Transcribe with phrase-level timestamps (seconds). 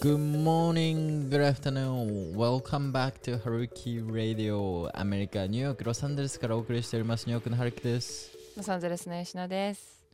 [0.00, 2.34] Good morning, good afternoon.
[2.34, 4.90] Welcome back to Haruki Radio.
[4.98, 7.26] アメリカ、ニューヨーク、ロサンゼルスからお送りしております。
[7.26, 8.30] ニューヨークのハルキです。
[8.56, 10.04] ロサンゼルスの吉野です。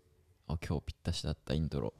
[0.48, 1.94] あ、今日ぴったしだったイントロ。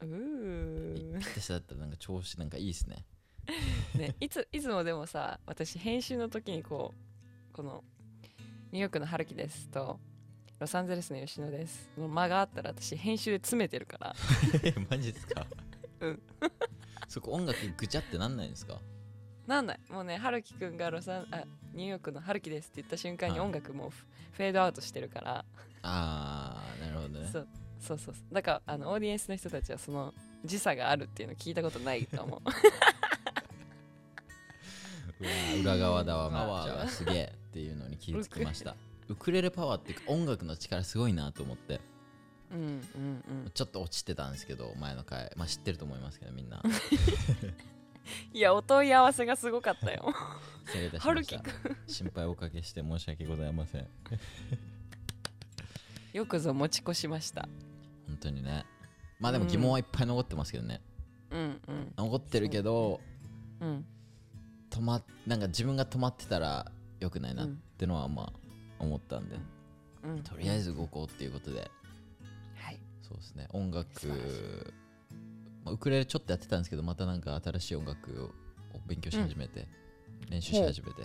[0.00, 3.04] うぴーったしだったなんか調子なんかいいですね。
[3.94, 7.84] ね、いついつもでもさ私編集の時にこうこの
[8.72, 10.00] ニューヨークの春樹ですと
[10.60, 11.90] ロサンゼルスの吉野です。
[11.98, 14.14] の間があったら私編集で詰めてるから。
[14.90, 15.46] マジですか？
[16.00, 16.22] うん。
[17.08, 18.80] そこ音楽ぐちゃってなんないんですか？
[19.46, 19.80] なんない。
[19.90, 23.48] もうね春樹くんがロサンあニューヨークの春樹ですって言った瞬間にはい。
[23.48, 25.44] 音楽もうフフェードアウトしてるから、
[25.82, 27.28] あー、なるほどね。
[27.32, 27.48] そう
[27.80, 30.14] そうそうだからあのオーディエンスの人たちはその
[30.44, 32.40] 時差があるっていうの聞いたことないと思う。
[35.20, 38.74] うわー裏側だわ、まあすげえっていうのに気づきました。
[39.08, 41.80] ウクレレパワーっていうか音楽の力すごいなと思って。
[42.50, 42.68] うんうんう
[43.46, 43.50] ん。
[43.52, 45.32] ちょっと落ちてたんですけど前の回。
[45.36, 46.62] まあ知ってると思いますけどみんな。
[48.32, 50.12] いやお問い合わせがすごかったよ。
[50.66, 51.42] 失礼いたしました。
[51.86, 53.88] 心配をおかけして申し訳ございません。
[56.12, 57.48] よくぞ持ち越しました。
[58.06, 58.64] 本当にね。
[59.20, 60.80] まあでも疑問はいっぱい残ってますけどね、
[61.30, 61.92] うんうん。
[61.96, 63.00] 残ってるけど
[63.60, 63.86] うん。
[64.70, 68.32] 止まなんか自分が止まってたらよくないなってのはまあ
[68.78, 69.36] 思ったんで、
[70.04, 70.22] うん。
[70.22, 71.70] とりあえず動こうっていうことで。
[72.56, 72.78] はい。
[73.02, 73.48] そうですね。
[73.52, 74.08] 音楽
[75.64, 78.24] まあ、ウクレレちょっとやってたんですけどまたなんか新しい音楽
[78.74, 79.66] を勉強し始めて、
[80.28, 81.02] 練習し始めて。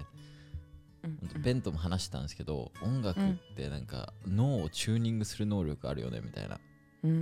[1.03, 1.08] う。
[1.08, 1.42] ん。
[1.42, 6.59] ベンとも話してたんですけど音楽ってなんか脳をチューニングする能力あるよねみたいな。
[7.04, 7.11] うん。
[7.11, 7.14] う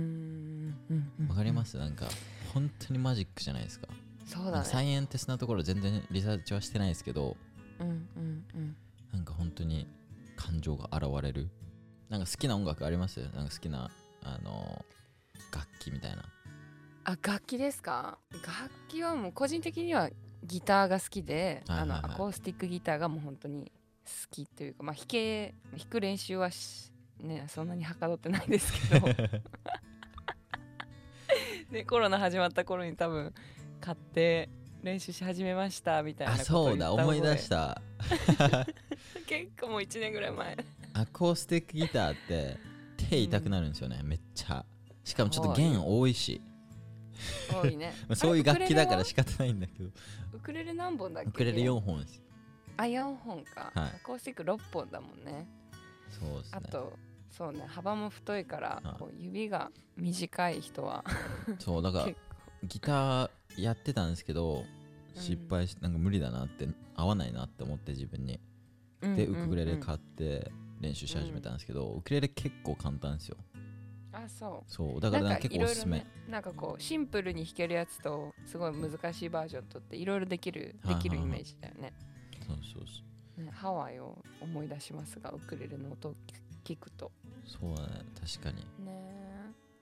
[0.94, 1.12] ん。
[1.20, 1.28] うん。
[1.28, 1.76] わかります？
[1.78, 2.08] なんか
[2.52, 3.86] 本当にマジックじゃないですか。
[4.26, 4.64] そうだね。
[4.64, 7.36] サイエンティスなところ全然リサーチはしてないですけど
[7.78, 8.76] うんうんうん。
[9.12, 9.86] なんか本当に
[10.38, 11.50] 感情が現れる。
[12.08, 13.90] なんか好きな音楽ありますなんか好きな
[14.22, 14.84] あの
[15.54, 16.24] 楽器みたいな。
[17.04, 18.18] あ楽器ですか？
[18.32, 20.08] 楽器はもう個人的には
[20.44, 21.98] ギターが好きで、はいはいはい。
[21.98, 23.70] あのアコースティックギターがもう本当に
[24.04, 29.08] 好きというかまあ弾け弾く練習はしねそんなにはかどってないですけど。
[31.70, 33.34] でコロナ始まった頃に多分
[33.80, 34.48] 買って
[34.82, 36.92] 練習し始めましたみたいなあことをそうだ。
[36.92, 37.82] 思い出した
[39.26, 40.56] 結構もう1年ぐらい前。
[40.94, 42.58] アコースティックギターって
[42.96, 44.64] 手痛くなるんですよね、めっちゃ。
[45.04, 46.40] しかもちょっと弦多いし。
[47.52, 47.94] 多いね。
[48.08, 49.90] まあそういう楽器だから仕方ないんだけど。
[50.34, 51.28] ウクレレ何本だっけ？
[51.30, 52.22] ウクレレ4本です。
[52.76, 53.90] あ4本か、はい。
[53.90, 55.46] アコースティック6本だもんね。
[56.10, 56.60] そうですね。
[56.64, 56.98] あと
[57.30, 58.98] そうね幅も太いから、はい。
[58.98, 61.04] こう指が短い人は。
[61.58, 62.18] そうだから 結
[62.64, 64.77] ギターやってたんですけどうん
[65.18, 68.40] 失敗し、なんか無理だなって合わないなって思って自分に。
[69.00, 73.36] 構でウクレレ買って練習し始めたんですけど、ウクレレ結構簡単ですよ。
[74.12, 81.92] あそそうだうから結構おすすめ、ねなんかこうシンプルに弾けるやつとすごい難しいバージョンとっていろいろできるできるイメージだよね。
[82.46, 83.02] そうそうそ
[83.38, 83.44] う。
[83.44, 86.14] ねハワイを思い出しますがウクレレの音を
[86.64, 87.12] 聞くと。
[87.46, 88.56] そうだね確かに。
[88.84, 88.92] ね。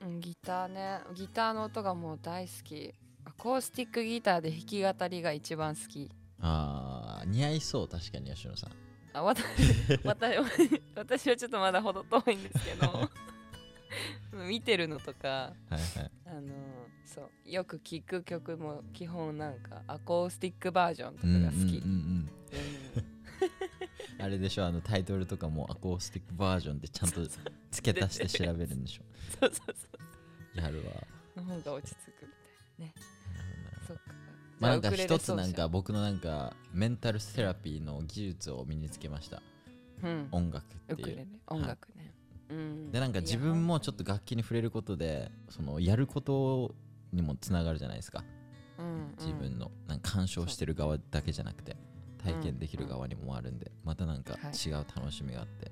[0.01, 0.99] えうんギターね。
[1.15, 2.93] ギターの音がもう大好き
[3.27, 6.09] アコースティックギターで弾き語りが一番好き。
[6.39, 8.71] あー似合いそう確かに吉野さん。
[9.11, 9.43] あ 私
[10.05, 10.37] 私
[10.95, 13.09] 私はちょっとまだほど遠いんですけど。
[14.47, 16.11] 見てるのとかはいはい。
[16.25, 16.53] あの
[17.03, 21.83] そうよく聴く曲も基本なんかアコースティックバージョンとかが好き、
[24.23, 27.25] あれでしょあのタイトルとかもアコースティックバージョンでちゃんと
[27.71, 29.03] 付け足して調べるんでしょ。
[29.41, 29.75] そうそう
[30.55, 30.93] そやるわ。
[31.35, 32.27] うの方が落ち着くみ
[32.77, 33.16] たいなね
[34.59, 39.41] まあなんか一つなんか僕のなんかメンタルセラピーの技術を身につけました。
[40.03, 40.27] うん。
[40.31, 41.27] 音楽っていう。
[41.47, 42.13] 音楽ね、
[42.49, 42.91] うん。
[42.91, 46.75] でなんか自分もちょっと楽器に触れることでそのやること
[47.13, 48.23] にもつながるじゃないですか。
[48.77, 49.15] うんうん。
[49.17, 49.71] 自分の。
[49.87, 51.75] なんか鑑賞してる側だけじゃなくて
[52.23, 54.69] 体験できる側にもあるんでまたなんかはい。
[54.69, 55.71] 違う楽しみがあって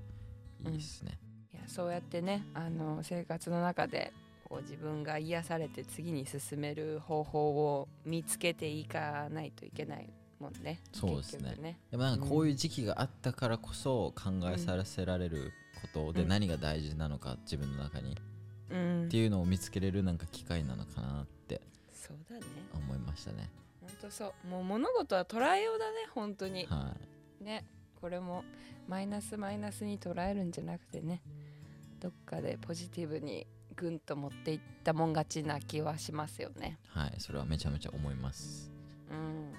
[0.68, 1.20] いいですね、
[1.54, 4.12] いやそうやってねあの生活の中で
[4.56, 10.10] こう自分が癒されて次に進める方法を見つけていかないといけない
[10.40, 11.56] もんねそうですね。
[11.60, 11.78] ね。
[11.92, 16.30] でもなんかこういう時期があったからこそ考えさせられることでうん。
[16.30, 18.18] 何が大事なのか自分の中に
[18.70, 19.06] うん。
[19.06, 21.60] っていうのを見つけれるなんか機会なのかなって
[21.92, 22.46] そうだね。
[22.74, 23.50] 思いましたね。
[23.82, 24.48] 本当そう。
[24.48, 26.66] もう物事は捉えようだね本当に。
[26.68, 26.96] は
[27.42, 27.44] い。
[27.44, 27.66] ね。
[28.00, 28.46] これも
[28.88, 31.22] マイナスマイナスに捉えるんじゃなくてね。
[32.00, 36.80] どっかでポジティブにぐんと持っていったもん勝ちな気はしますよね。
[36.88, 38.72] はいそれはめちゃめちゃ思います。
[39.12, 39.54] うん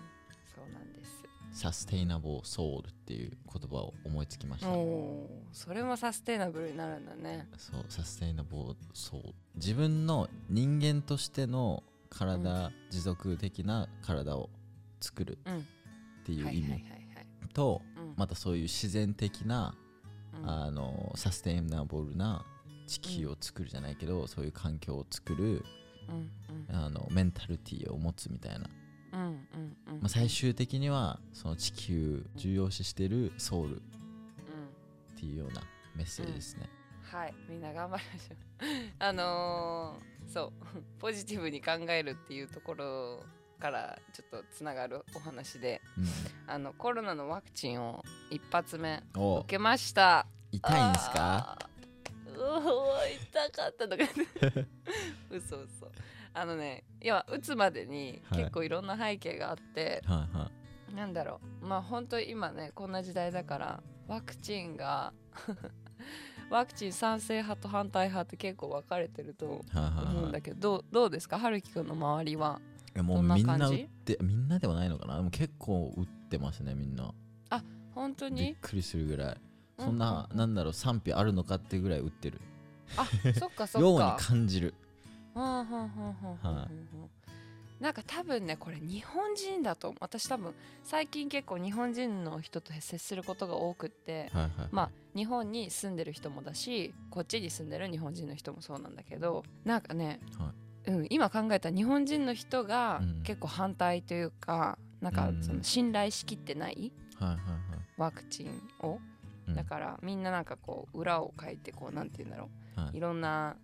[0.55, 1.23] そうなんです。
[1.53, 4.69] サステイナブルソウルっていう言葉を思いつきました。
[4.71, 7.49] おそれもサステイナブルになるんだね。
[7.57, 9.35] そうサステイナブルソウル。
[9.55, 14.51] 自分の人間としての体、持続的な体を
[15.01, 15.59] 作るうん。
[15.59, 15.63] っ
[16.25, 16.85] ていう意味はい。
[17.55, 18.15] とうん。
[18.17, 19.75] またそういう自然的な
[20.35, 20.51] うん。
[20.51, 22.45] あのサステイナブルな
[22.87, 25.65] 地球を作るじゃないけど、そういう環境を作る
[26.09, 26.31] うん
[26.75, 28.71] あのメンタリティを持つみたいな、
[29.13, 29.37] うんうんうん。
[29.95, 35.63] うんまあ、最終的にはその地球重要視してるソウルっうんていうような
[35.97, 36.69] メッセージですね、
[37.03, 37.35] はい。
[37.49, 38.37] みんな頑張りましょう。
[38.99, 40.53] あのー、そう。
[41.01, 43.25] ポジティブに考えるっていうところ
[43.59, 45.81] からちょっとつながるお話で
[46.47, 50.27] あのコロナのワクチンを一発目受けました。
[50.53, 51.66] 痛いんですか？
[52.37, 54.05] 痛かったとか
[55.31, 55.91] 嘘嘘。
[56.35, 58.39] あのねいや打つまでにはい。
[58.41, 60.51] 結構いろんな背景があって、はいは
[60.95, 61.67] なんだろう。
[61.67, 65.13] まあ本当今ねこんな時代だからワクチンが
[66.51, 69.81] ワクチン賛成派と反対派って結構分かれてると思うん
[70.25, 70.33] はい。
[70.33, 71.39] だけどどうどうですか？
[71.39, 72.61] 春樹くんの周りは。
[72.95, 75.17] どんなみんな感じ打ってみんなではないのかな？
[75.17, 77.13] でも結構打ってますねみんな。
[77.51, 77.63] びっ
[77.95, 78.55] 本当に？
[78.61, 79.37] くりするぐらい。
[79.37, 79.46] うん
[79.79, 82.41] そんな、なんだろう賛否あるのかってぐらい打ってる。
[82.97, 83.07] あ
[83.39, 84.75] そっかそ ようにっか感じる。
[87.81, 100.55] なんか多分ねこれ日本人だと私多分最近結構日本人の人と接することが多くってはいはいまあ日本に住んでる人もだしこっちに住んでる日本人の人もそうなんだけどなんかね、は
[100.87, 103.23] うん、今考えたら日本人の人がうん。
[103.23, 105.43] 結構反対というか、なんかうん。
[105.43, 107.39] その信頼しきってないはいはい。
[107.97, 108.99] ワクチンを、
[109.55, 112.97] だからみんななんかこう裏を書いてこうなんて言うんだろう、はい。
[112.97, 113.57] いろんな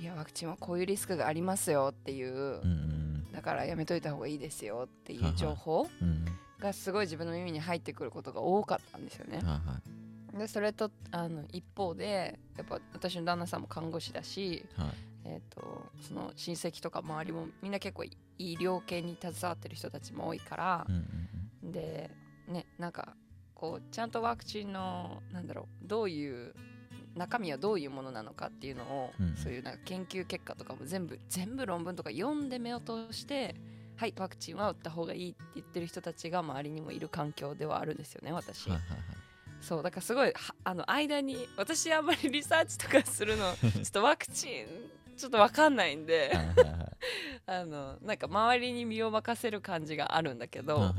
[0.00, 3.02] いやワクチンはこういうリスクがありますよっていう、うんうん
[3.32, 5.36] だからやめといた方がいいですよっていはいうはい。
[5.38, 5.88] 情報
[6.60, 9.40] がすごい自分の耳に入ってくることが多かったんですよね。
[10.38, 14.88] でそれとあの一方でやっぱ私の旦那さんも看護師だし、はい。
[15.24, 21.06] えー、とその親戚とか周りもみんな結構医療系に携わってる人たちも多いからうん、
[21.64, 21.72] うん。
[21.72, 22.10] で
[22.48, 23.14] ねなんか
[23.62, 26.52] こうちゃんとワクチンのなんだろうどういう
[27.14, 29.36] 中身はどういうものなのかっていうのを、うんうん。
[29.36, 33.54] そういうなんか研究結果とかも全部全部論文とか読んで目を通して
[33.96, 38.98] はいワクチンは打った方がいいって言ってる人たちが周りにもいる環境ではあるんですよね私、はいはいはい。
[39.60, 44.66] そうだからすごいはあの間に私あんまりリサーチとかするの ちょっとワクチン
[45.16, 46.32] ちょっと分かんないんで
[47.46, 50.92] あのなんか周りに身を任せる感じがあるんだけど、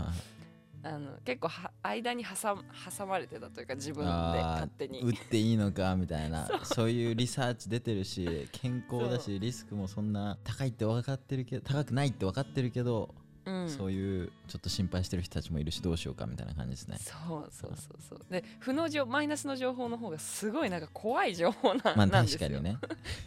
[0.86, 2.64] あの結構は間に挟ま
[2.98, 5.00] 挟まれてたというか自分で勝手に。
[5.00, 6.90] 打っていいのかみたいな そう。
[6.90, 13.16] いうリサーチ出てるし健康だしリスクもそんな高いって分かってるけど高くないって分かってるけど、
[13.46, 16.98] うん、そういうちょっと心配してる人たちもいるしどうしようかみたいな感じですね。
[17.00, 18.20] そうそうそうそう。
[18.30, 22.40] で負の情マイナスの情報の方がすごいなんか怖い情報な,、まあなんですよ。
[22.40, 22.78] 確かにね。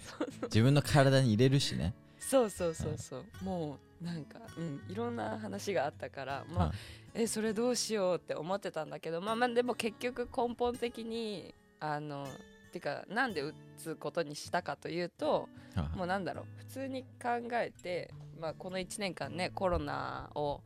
[0.45, 1.95] 自分の体に入れるしね。
[2.19, 3.25] そうそうそうそう。
[3.43, 6.77] もうなんか、うん、いろんな話があったからまあ、はい
[7.19, 12.27] えそれどうしようって思ってたんだけどまあまあでも結局根本的にあの
[12.73, 16.45] てかなんで打つことにしたかというとはいもうなんだろう。
[16.59, 20.61] 普通に考えて、まあ、この1年間ねコロナを、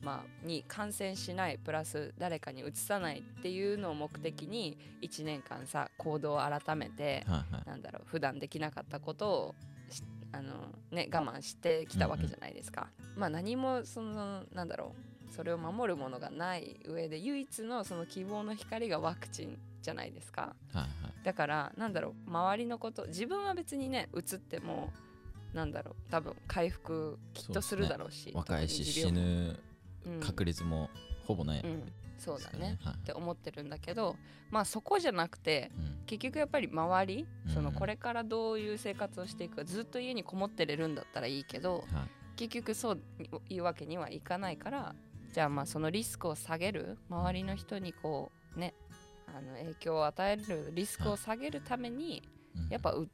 [0.00, 7.24] まあ、に感染しないプラス誰かにうつさないっていうのを目的に1年間さ行動を改めて、
[7.64, 9.54] なんだろう普段できなかったことを
[9.88, 10.02] し
[10.32, 10.52] あの、
[10.90, 12.88] ね、我慢してきたわけじゃないですか。
[13.14, 20.54] まあ何もそのなんだろうそれを守るものがない上で唯一のその希望の光がワクチンじゃないですか。
[20.72, 20.88] はいはい。
[21.24, 24.92] だからなんだろう周りのこと自分は別にねうつっても
[25.54, 29.58] なんだろう多分回復きっとするだろうし若いし死ぬ
[30.06, 30.20] うん。
[30.20, 30.90] 確率も
[31.26, 32.78] ほぼない、うん、そうだね。
[32.82, 32.94] はい。
[32.94, 34.16] って思ってるんだけど
[34.50, 36.02] まあそこじゃなくてうん。
[36.04, 42.22] 結局やっぱり周りそのうんこれからどういう生活をしていくかずっと家にこもってれるんだったらいいけどはい。
[42.34, 43.00] 結局そう
[43.48, 44.94] いうわけにはいかないから
[45.32, 48.74] じゃあまあそのリスクを下げる周りの人にこうね
[49.26, 52.22] あの影響を与えるリスクを下げるために
[52.56, 52.68] うん。
[52.68, 53.08] やっぱう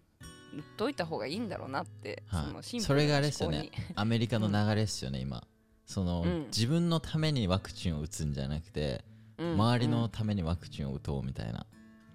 [0.54, 2.44] 売っといた方がいいんだろうなって、はい。
[2.46, 3.70] そのシンプそれがあれですよね。
[3.94, 5.46] アメリカの流れですよね、今。
[5.87, 6.46] その、うん。
[6.46, 9.04] 自分のためにワクチンを打つんじゃなくて、
[9.37, 9.52] うん。
[9.54, 11.66] 周りのためにワクチンを打とうみたいな、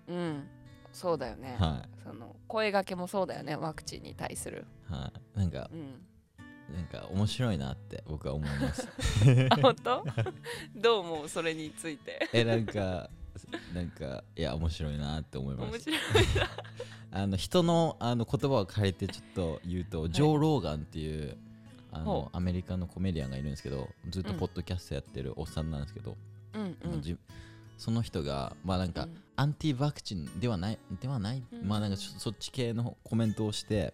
[0.08, 0.48] うん、うん
[0.92, 5.40] そうだよね、はその声掛けもそうだよねワクチンに対する、いはい。
[5.40, 6.02] なんかうん、
[6.72, 8.88] なんか面白いなって僕は思います。
[9.50, 10.04] あ 本当？
[10.76, 11.30] どう思う？
[11.30, 12.30] それについて。
[12.34, 13.10] えなんか
[13.74, 15.72] なんかいや面白いなって思います。
[15.72, 16.00] 面白い
[17.12, 21.38] あの人のあの言葉を借りてちょっと言うと、ジョー・ローガンっていう
[21.92, 24.40] あほのアメリカのコメディアンがいるんですけどずっとうん。
[24.40, 26.18] ポッドキャストやってるおっさんなんですけど、
[26.54, 27.20] うんう
[27.78, 29.24] その人がまあなんか、うん。
[29.36, 31.68] アンティワクチンではないではない、うん。
[31.68, 33.94] まあなんかそっち系のコメントをして、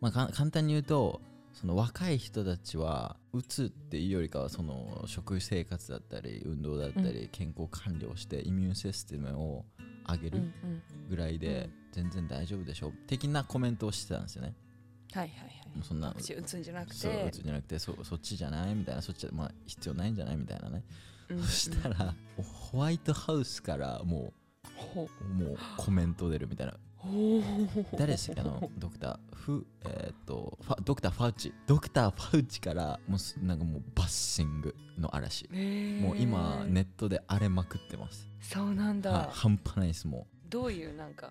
[0.00, 1.20] まあ、か簡単に言うと
[1.52, 9.64] その若い人たちはうつっていうよりかはその食生活だったり運動だったり健康管理をしてイミューンシステムを
[10.08, 10.52] 上げる
[11.10, 14.54] ぐらいで全然大丈夫でしょ的なコメントをしてたんですよね。
[15.12, 20.82] はいはいはいそんな打つんじゃなくそうてうつじゃなくてそそっちじゃないみたいなそっちはまあ必要ないんじゃないみたいなね、
[21.30, 22.14] うんそしたら
[22.70, 24.32] ホワイトハウスからも
[24.76, 25.24] ほう。
[25.24, 26.72] もうコメント出るみたいな。
[26.72, 26.78] ほ
[27.96, 31.54] 誰でしたっけあのドクターフえーっとファドクターファウチ。
[31.66, 35.48] ドクターファウチからもうすなんかもうバッシングの嵐。
[36.02, 41.30] もう今ネットで荒れまくってます、そうなんだ、はい、半端ないですもどういうなんか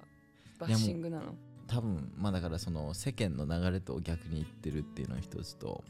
[0.58, 1.24] バッシングなの？
[1.32, 1.36] う
[1.68, 5.84] 多分まあだからその世間の流れと逆に言ってるっていうのが一つと、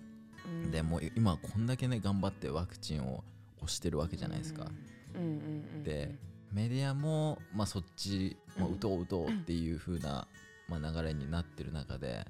[0.45, 0.71] うん。
[0.71, 3.23] でもう今こんだけね頑張ってワクチンを
[3.57, 4.65] 押してるわけじゃないですか、
[5.13, 5.35] うんうんうん
[5.75, 5.83] うん。
[5.83, 6.15] で
[6.51, 10.27] メディアも、まあ、そっち、まあ、うん打とう打とうっていう風な、
[10.67, 12.25] まあ、流れになってる中で、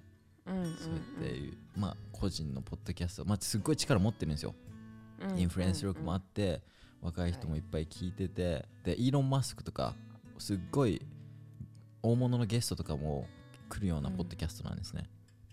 [0.46, 0.68] そうやっ
[1.22, 4.56] てまあ、個人のポッドキャスト、まあ、すっごい力持ってるんですよ、
[5.36, 6.62] インフルエンス力もあって、
[7.02, 9.96] 若い人もいっぱい聞いてて、でイーロン・マスクとか
[10.38, 11.02] すっごい
[12.02, 13.28] 大物のゲストとかも
[13.70, 15.10] 来るようなポッドキャストなんですね、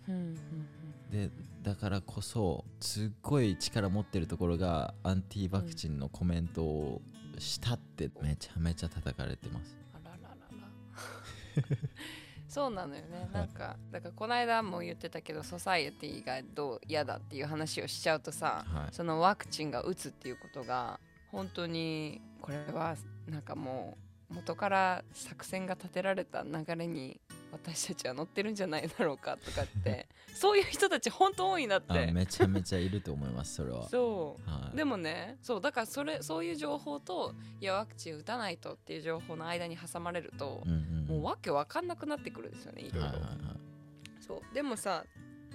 [0.09, 1.11] うんうんうん。
[1.11, 1.31] で
[1.63, 7.03] だからこそすっごい力持ってるところがアンティワクチンのコメントを
[7.39, 11.79] したってめちゃめちゃ叩かれてます、あらららら。
[12.49, 13.29] そうなのよね。
[13.33, 18.95] なんかだからこの間も言ってたけどソサイエティがどう嫌だっていう話をしちゃうとさはい。
[18.95, 21.01] そのワクチンが打つっていうことが
[21.33, 24.04] 本当にこれはなんかもう
[24.35, 27.21] 元から作戦が立てられた流れに
[27.53, 33.87] 私たちは乗ってるんじゃないだろうかとかって そういう人たち本当多いなっあてめちゃめちゃいると思いますそれは。
[33.91, 34.51] そう。
[34.51, 44.23] はい、でもねそうだからそれそういう情報といやワクチン打たないとっていう情報の間に挟まれるとう、んうんもうわけわかんなくなってくるんですよねいろいろ、はいはいはい。
[44.27, 44.55] そう。
[44.55, 45.05] でもさ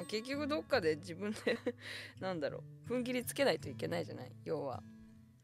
[0.07, 1.57] 結局どっかで自分で
[2.21, 4.31] なんだろう踏ん切りつけないといけないじゃない？
[4.45, 4.81] 要は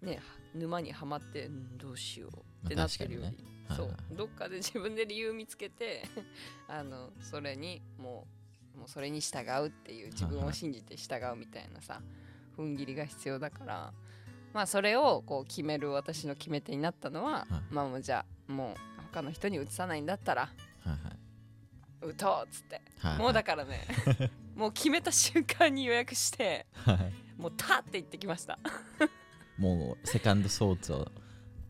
[0.02, 0.22] ね
[0.54, 2.32] 沼にはまってんどうしよう
[2.66, 3.38] ってなってるより、まあね。
[3.78, 4.16] そうはいはい。
[4.16, 6.04] どっかで自分で理由見つけて
[6.68, 8.28] あのそれにも
[8.76, 12.02] うもうそれに従うっていう自分を信じて従うみたいなさ
[12.58, 13.94] 踏ん切りが必要だから
[14.54, 17.74] まあそれをこう決める私の決め手になったのは、はい。
[17.74, 20.50] まあもうじゃあもう他の人に移さないんだったらは
[20.86, 22.12] いはい。
[22.12, 22.82] 打とうっつって。
[23.00, 23.86] はいもうだからね
[24.56, 27.14] もう決めた瞬間に予約してはい。
[27.38, 28.58] もうたって行ってきました。
[29.58, 31.12] もうセカンドソーツを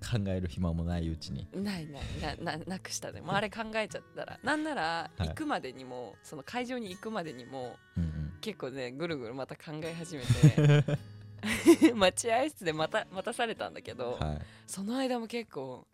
[0.06, 1.48] 考える暇もないうちに。
[1.54, 3.22] ないないなななくしたね。
[3.22, 4.40] もうあれ考えちゃったら。
[4.44, 5.30] なんならはい。
[5.30, 8.38] 行くまでにも、その会場に行くまでにもうんうん。
[8.42, 11.00] 結構ねぐるぐるまた考え始めて。
[11.94, 14.42] 待合室でまた待たされたんだけど、はい。
[14.68, 15.86] その間も結構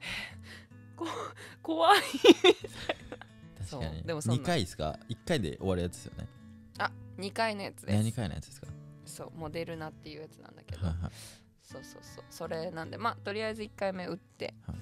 [0.00, 0.04] え
[0.96, 1.06] こ
[1.62, 2.92] 怖い確か
[3.60, 3.66] に。
[3.66, 4.42] そうでもそんな。
[4.42, 6.28] 2回ですか？1回で終わるやつですよね。
[6.78, 8.66] あ2回のやつで何す回のやつですか？
[9.04, 11.12] そうモデルナっていうやつなんだけど、はいはい
[11.70, 12.24] そうそうそう。
[12.30, 14.74] それなんでまあとりあえず1回目打って、は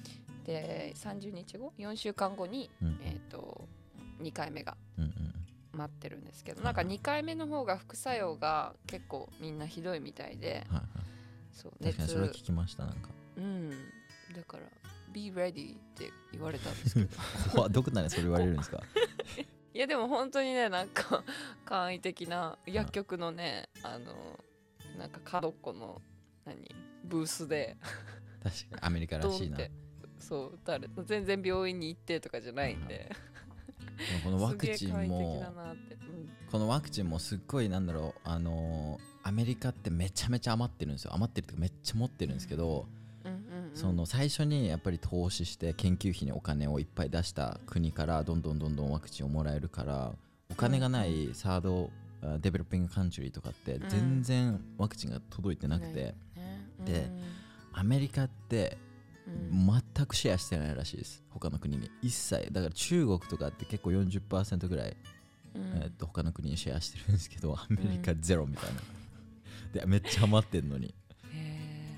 [0.45, 2.99] で30日後4週間後に、うん。
[3.03, 3.67] えっ、と
[4.21, 5.11] 2回目がうんうん。
[5.71, 10.83] 待ってるんですけどはいなんか2回目の方が副作用が結構みんなひどいみたいではいはい。
[11.53, 13.09] そう確かにそれは聞きましたなんか。
[13.37, 13.69] うん。
[14.35, 14.63] だから
[15.13, 17.01] 「be ready」って言われたんですけ
[17.53, 17.69] ど。
[17.69, 18.79] どこならそれ言われるんですか？
[19.73, 21.23] いやでも本当にねなんか
[21.65, 24.43] 簡易的な薬局のねあの
[24.97, 26.01] なんか角っこの
[26.49, 26.75] 何？
[27.03, 27.77] ブースで。
[28.43, 29.57] 確かにアメリカらしいな。
[29.57, 30.23] でドンって。
[30.23, 30.89] そう誰？
[31.05, 33.09] 全然病院に行ってとかじゃないんで。
[34.23, 38.19] もこのワクチンもだなって、うんこのワクチンもすっごいなんだろう。
[38.23, 41.11] あのーアメリカってめちゃめちゃ余ってるんですよ。
[41.13, 42.87] 余ってるっていうかめっちゃ持ってるんですけど、
[43.25, 50.13] うんうんうんその最初にやっぱり投資して研究費にお金をいっぱい出した国からどんどんどんどんワクチンをもらえるから
[50.49, 51.91] お金がないサード
[52.23, 53.89] あデベロッピングカントリーとかってうん。
[53.89, 56.15] 全然ワクチンが届いてなくて、
[57.73, 58.77] アメリカって
[59.27, 59.81] うん。
[59.95, 61.23] 全くシェアしてないらしいです。
[61.29, 61.89] 他の国に。
[62.01, 62.51] 一切。
[62.51, 64.97] だから中国とかって結構40%ぐらい、
[65.55, 65.61] うん。
[65.81, 68.81] えーっと他の国にシェアしてるんですけどアメリカゼロみたいな、
[69.81, 70.93] でめっちゃ余ってんのに、
[71.31, 71.95] へ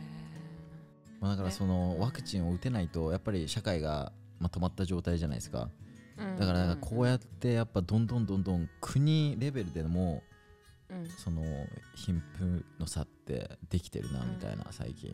[1.20, 5.70] まあ、だからそのワクチンを打てないとやっぱり社会が、まあ、止まった状態じゃないですか。
[6.18, 10.24] ーだからこうやってやっぱどんどんどんどん国レベルでも
[10.92, 11.08] うん。
[11.08, 11.42] その
[11.96, 15.14] 貧富の差ってできてるなみたいな最近、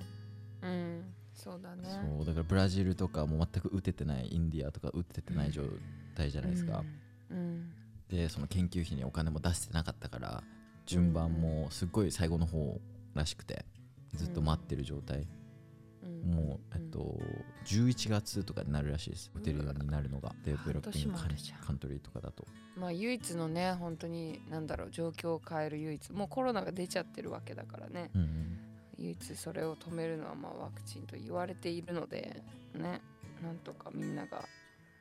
[0.61, 1.03] うん。
[1.33, 1.83] そうだね。
[1.85, 5.63] そうだからブラジルとかも全く打ててないインディアとか打ててない状
[6.15, 6.83] 態じゃないですか、
[7.29, 7.71] うん。
[8.09, 10.43] でその研究費にお金も出してなかったから
[10.85, 12.79] 順番もすっごい最後の方
[13.13, 13.65] らしくて
[14.13, 15.36] ずっと待ってる状態、うん
[16.27, 17.17] もう、えっと、
[17.65, 19.31] 11月とかになるらしいです。
[19.35, 20.33] 打てるようになるのが。
[20.43, 21.17] デベロッピング
[21.65, 22.45] カントリーとかだと。
[22.75, 26.11] まあ唯一のね本当になんだろう状況を変える唯一。
[26.11, 28.11] もうコロナが出ちゃってるわけだからね。
[28.13, 28.59] うんうん。
[28.97, 32.43] 唯一それを止めるのはまあワクチンと言われているので
[32.75, 33.01] ね。
[33.41, 34.43] なんとかみんなが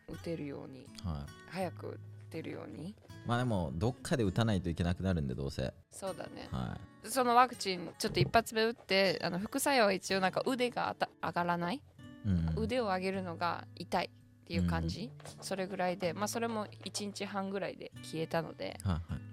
[0.08, 1.30] 打てるようにはい。
[1.50, 1.98] 早く打
[2.30, 2.94] てるように
[3.26, 5.72] まあでもどっかで打たないといけなくなるんでどうせ。
[5.90, 6.48] そうだね。
[6.52, 11.76] はそのワクチンちょっと一発目打ってあの副作用は一応なんか腕があた上がらない？
[11.76, 11.80] い、
[12.26, 12.48] うん。
[12.56, 18.78] うん、腕を上げるのが痛いっていう感じ、それぐらいでまあそれも1日半ぐらいで消えたので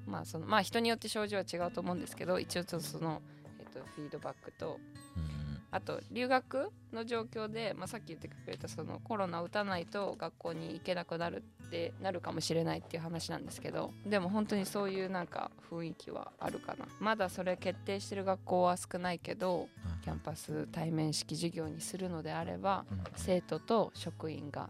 [0.07, 3.21] まあそのまあ人によって症状は違うと思うんですけど一応ちょっとその、
[3.59, 4.79] えっと、フィードバックと
[5.15, 5.32] うんうん
[5.73, 16.85] あと留学の状況で、まあ、さっき言ってくれたそのコロナを打たないと学校に行けなくなるってなるかもしれないっていう話なんですけどでも本当にそういうなんか雰囲気はあるかな。
[16.99, 19.67] まだそれ決定してる学校は少ないけどはい
[20.03, 23.03] キャンパス対面式授業にするのであればうん。
[23.15, 24.69] 生徒と職員が、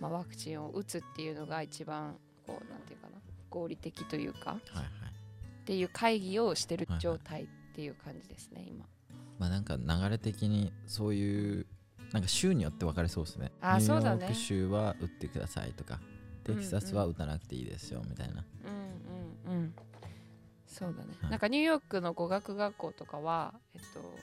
[0.00, 2.16] まあ、ワクチンを打つっていうのが一番
[2.46, 3.14] こうなんていうかな
[3.48, 4.84] 合理的というかはいはい。
[5.62, 8.84] っていう会議をしてる状態っていう感じですね今。
[9.42, 11.66] まあなんか流れ的にそういう
[12.12, 13.50] なんか州によって分かれそうですね。
[13.60, 14.26] あニューヨそうだね。
[14.26, 15.98] ーク州は打ってくださいとか
[16.44, 19.74] テキサスは打たなくていいですよみたいな、うんうんうん。
[20.68, 21.30] そうだね、はい。
[21.32, 24.14] なんかニューヨークの語学学校とかは、えっと、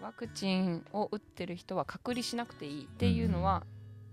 [0.00, 3.64] ワクチンを打ってる人は隔離しなくていいっていうのは、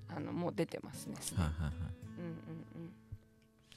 [0.09, 1.15] あのもう出てますね。
[1.37, 1.73] はいはいはい。
[2.17, 2.93] うんうんうん。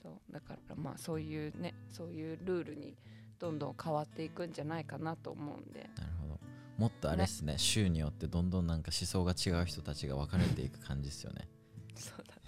[0.03, 0.33] そう。
[0.33, 2.97] だからまあそういうねそういうルールに
[3.39, 5.91] どんどん変わっていくんじゃないかなと思うんで。
[5.99, 6.39] なるほど
[6.79, 11.49] もっとあれですね州によってどんどんなんか思想が違う人たちが分かれていく感じですよね。
[11.97, 12.41] そうだね。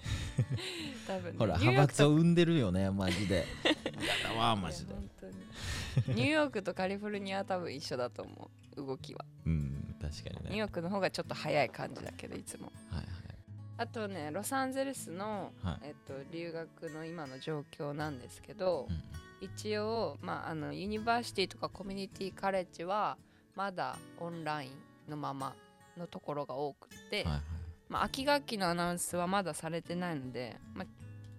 [1.07, 1.39] 多分ね。
[1.39, 3.45] ほら派閥を生んでるよねマジで。
[3.65, 5.11] やだわマジでいや本
[6.07, 6.15] 当に。
[6.15, 9.25] ニューヨークとカリフォルニアは多分一緒だと思う動きは。
[9.47, 12.73] うん確かにニューねヨークの方がちょっと早い感じだけどいつも。
[12.91, 13.05] はい
[13.77, 15.79] あとねロサンゼルスの、はい。
[15.85, 18.95] えっと、留学の今の状況なんですけど、は
[19.41, 23.17] い、一応、まあ、あのユニバーシティとかコミュニティカレッジは
[23.61, 25.53] まだオンラインのまま
[25.95, 27.43] のところが多くて、うん、はいはい。
[27.91, 30.87] まあ、秋学期のアナウンスはまだされてないので、まあ、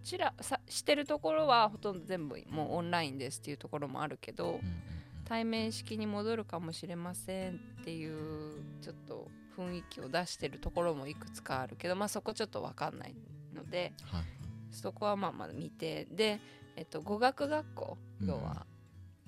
[0.03, 4.59] ちらさしてるところはほとんど全部もうオンラインですっていうところもあるけど
[5.25, 13.15] 対面式に戻るかもしれませんっていうちょっと雰囲気を出してるところもいくつかあるけど、まあ、そこちょっと分かんない
[13.55, 14.25] のでうんはい。
[14.69, 16.39] そこはまあまだ未定で、
[16.75, 18.27] えっと、語学学校うん。
[18.27, 18.67] 要は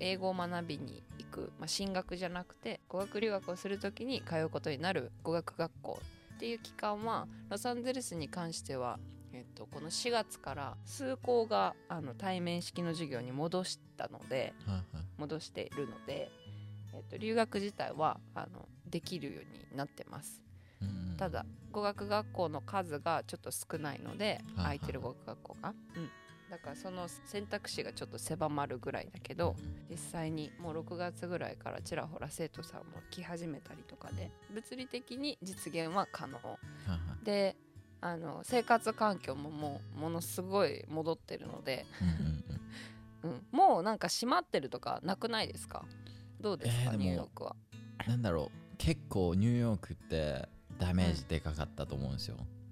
[0.00, 6.00] 英語を学びに行く、まあ、進学じゃなくて語学留学をするときに通うことになる語学学校
[6.34, 8.98] っていう期間はロサンゼルスに関しては、
[9.32, 14.84] えっと、この4月から数校があの対面式の授業に戻したのではいはい。
[15.16, 16.28] 戻しているので、
[16.92, 20.42] えっと、留学自体はあのできるようになってます。
[21.16, 24.64] ただ語学学校の数がちょっと少ないのではい。
[24.64, 26.10] 空いてる語学学校が、うん、
[26.54, 29.56] だからその選択肢がちょっと狭まるぐらいだけど
[29.90, 36.38] 実際にもう6月ぐらいからちらほら生徒さんも来始めたりとかで物理的に実現は可能。
[37.24, 37.56] で
[38.00, 41.86] あの生活環境ももうものすごい戻ってるので、
[43.24, 45.84] うんもうなんか閉まってるとかなくないですか？
[46.40, 47.56] どうですか、えーニューヨークは。
[48.06, 48.76] なんだろう。
[48.78, 52.63] 結構ニューヨークってダメージでかかったと思うんですよ、うん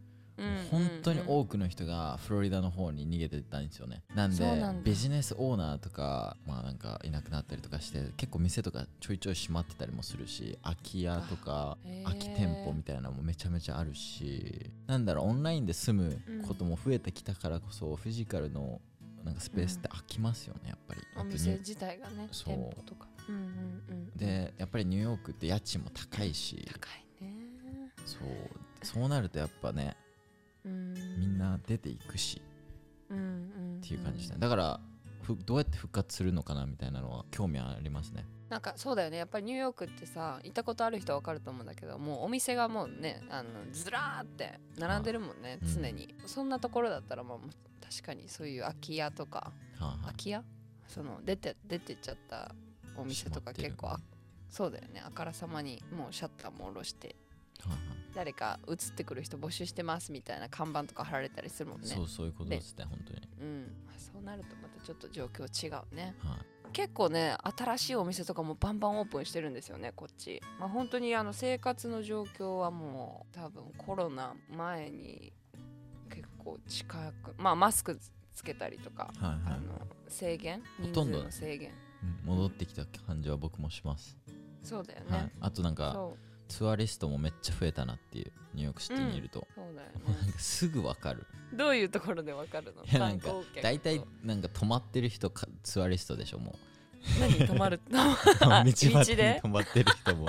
[0.70, 1.26] 本当にうん。
[1.28, 4.02] 多くの人がフロリダの方に逃げてったんですよね。
[4.14, 4.44] なんで
[4.84, 14.70] ビジネスオーナーとかまあなんかいなくなったりとかして結構店とかちょいちょい閉まってたりもするし空き家とか空き店舗みたいなのもめちゃめちゃあるし。
[14.86, 18.80] なんだろうオンラインで住むことも増えてきたからこそ、フィジカルの
[19.24, 21.00] なんかスペースって空きますよねやっぱり。
[21.16, 23.08] お店自体がね店舗とか。
[23.28, 23.42] うんうん
[23.88, 26.68] うんでやっぱりニューヨークって家賃も高いし。
[26.72, 26.88] 高
[27.20, 27.34] いね。
[28.04, 28.28] そう。
[28.82, 30.01] そうなるとやっぱねうん
[30.64, 32.40] みんな出ていくし
[33.10, 34.36] うんうんっていう感じですね。
[34.38, 34.80] だから
[35.22, 38.24] ふどうやって復活するのかなみたいなのは興味ありますね。
[38.48, 39.16] なんかそうだよね。
[39.16, 45.74] やっぱりニューヨークってさ行ったことある人は分かると思うんだけどもうお店がもうねあのずらーって並んでるもんねうん。
[45.74, 47.38] 常に、そんなところだったらまあ
[47.80, 50.42] 確かにそういう空き家とかはあ、は空き家？
[50.86, 52.54] その出て出てっちゃった
[52.96, 54.00] お店とか結構あ
[54.50, 55.02] そうだよね。
[55.04, 57.16] あからさまにもうシャッターも下ろして。
[57.64, 57.78] あはあ。
[57.78, 61.88] は誰か移ってくる人募集してますみたいな看板とか貼られたりするもんね。
[61.90, 63.20] あそうそういうことですね本当に。
[63.40, 66.14] うん、まあそうなるとまたちょっと状況違うね。
[66.18, 66.72] はい。
[66.72, 75.34] 結構ね新しいお店とかもバンバンオープンしてるんですよねこっち、まあ、本当にあの生活の状況はもう多分コロナ前に
[76.08, 77.98] 結構近くまあマスク
[78.32, 80.62] つけたりとか、はいはいあの制限？
[80.78, 81.70] 人数ほとんどの制限。
[81.70, 81.82] うん
[82.24, 84.18] 戻ってきた感じは僕もします。
[84.64, 85.20] そうだよはい。
[85.22, 90.14] ね、、あとなんかそうツアリストもめっちゃ増えたなっていうニューヨークシティにいると、そうだよね。
[90.22, 91.26] なんかすぐわかる。
[91.54, 92.84] どういうところでわかるの？
[92.84, 93.30] いやなんか
[93.62, 96.54] 大体なんか泊まってる人かツアリストでしょも
[97.18, 97.46] 何？
[97.46, 97.80] 泊まる？
[97.88, 100.26] 道端に泊まってる人も。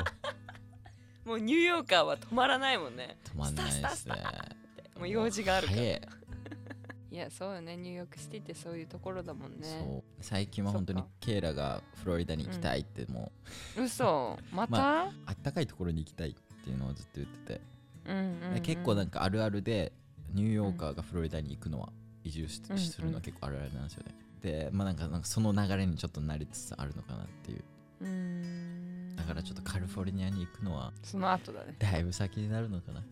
[1.26, 3.18] もうニューヨーカーは止まらないもんね。
[3.26, 4.16] 泊まんないですね。
[4.98, 5.80] もう用事があるから。
[5.80, 6.02] 早
[7.14, 7.78] いいやそうよね。
[7.78, 9.68] ニューヨークシティってそういうところだもんね。
[9.86, 10.04] そう。
[10.20, 13.32] 最近は本当にケイラがフロリダに行きたいっても
[13.78, 14.40] 嘘。
[14.52, 17.62] また、まうあったかいところに行きたいっていうのをずっと言ってて、
[18.06, 19.94] うんうんうん、結構なんかあるあるで
[20.34, 22.78] ニューヨーカーがフロリダに行くのは移住しうん。
[22.80, 24.16] するのは結構あるあるなんですよね。
[24.42, 27.64] でまあなんかなんかその流れにちょっとなりつつあるのかなっていう。
[28.02, 29.16] うーん。
[29.16, 31.76] だからちょっとカリフォルニアに行くのはその後だね。
[31.78, 33.04] だいぶ先になるのかな。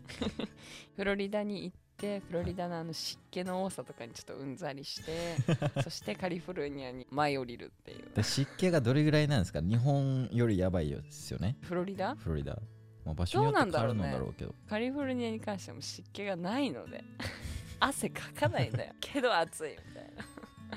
[0.98, 5.36] フロリダに行ってフロリダのあの湿気の多さとかにちょっとうんざりして
[5.84, 8.12] そしてカリフォルニアに舞い降りるっていう。
[8.16, 9.62] で湿気がどれぐらいなんですか？
[9.62, 11.56] 日本よりやばいですよね。
[11.62, 12.16] フロリダ？
[12.16, 12.58] フロリダ、
[13.06, 14.56] まあ、場所によって変わるのだろうけど。
[14.68, 17.04] カリフォルニアに関しても湿気がないので
[17.80, 18.94] 汗かかないんだよ。
[19.00, 20.26] けど暑いみたいな。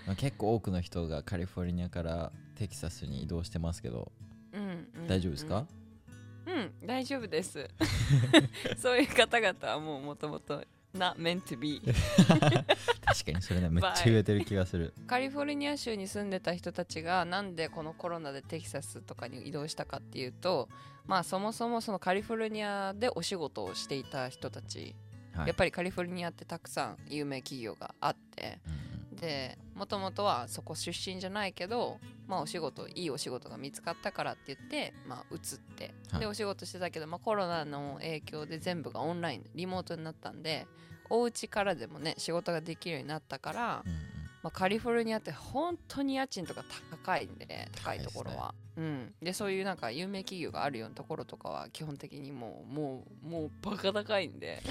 [0.06, 4.12] まあ、結構多くの人がカリフォルニアからテキサスに移動してますけど。
[4.52, 5.66] うんうん大丈夫ですか、
[6.46, 7.68] うん大丈夫です。
[8.78, 11.83] そういう方々はもうもともと not meant to be.
[13.04, 14.94] 確かにそれねめっちゃ言えてる気がする。
[15.07, 20.68] カリフォルニア州に住んでた人たちがなんでこのコロナでテキサスとかに移動したかっていうと
[21.07, 24.94] まあそもそもそのカリフォルニアでお仕事をしていた人たち、
[25.35, 25.46] はい。
[25.48, 28.59] やっぱりカリフォルニアってたくさん有名企業があって
[29.12, 29.16] うん。
[29.16, 36.20] でもともとはそこ出身じゃないけどまあお仕事いいお仕事が見つかったからって言ってまあ移って、はい。
[36.20, 40.66] でお仕事してたけど、まあ、コロナの影響で全部がオンラインリモートになったんで
[41.10, 43.98] お家からでもね仕事ができるようになったから、うんうん。
[44.42, 46.64] まあ、カリフォルニアって本当に家賃とか
[47.04, 54.62] 高いんでね高いところは、うん、でそういうなんか有名企業があるようなところとかは基本的にもうもうもうバカ高いんで。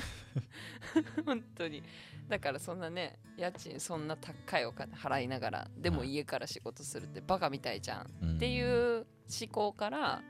[1.26, 1.84] 本当に。
[2.28, 9.06] だからそんなね家賃そんな高いお金払いながらでもはい家から仕事するってバカみたいじゃん、うんっていう
[9.42, 10.22] 思考から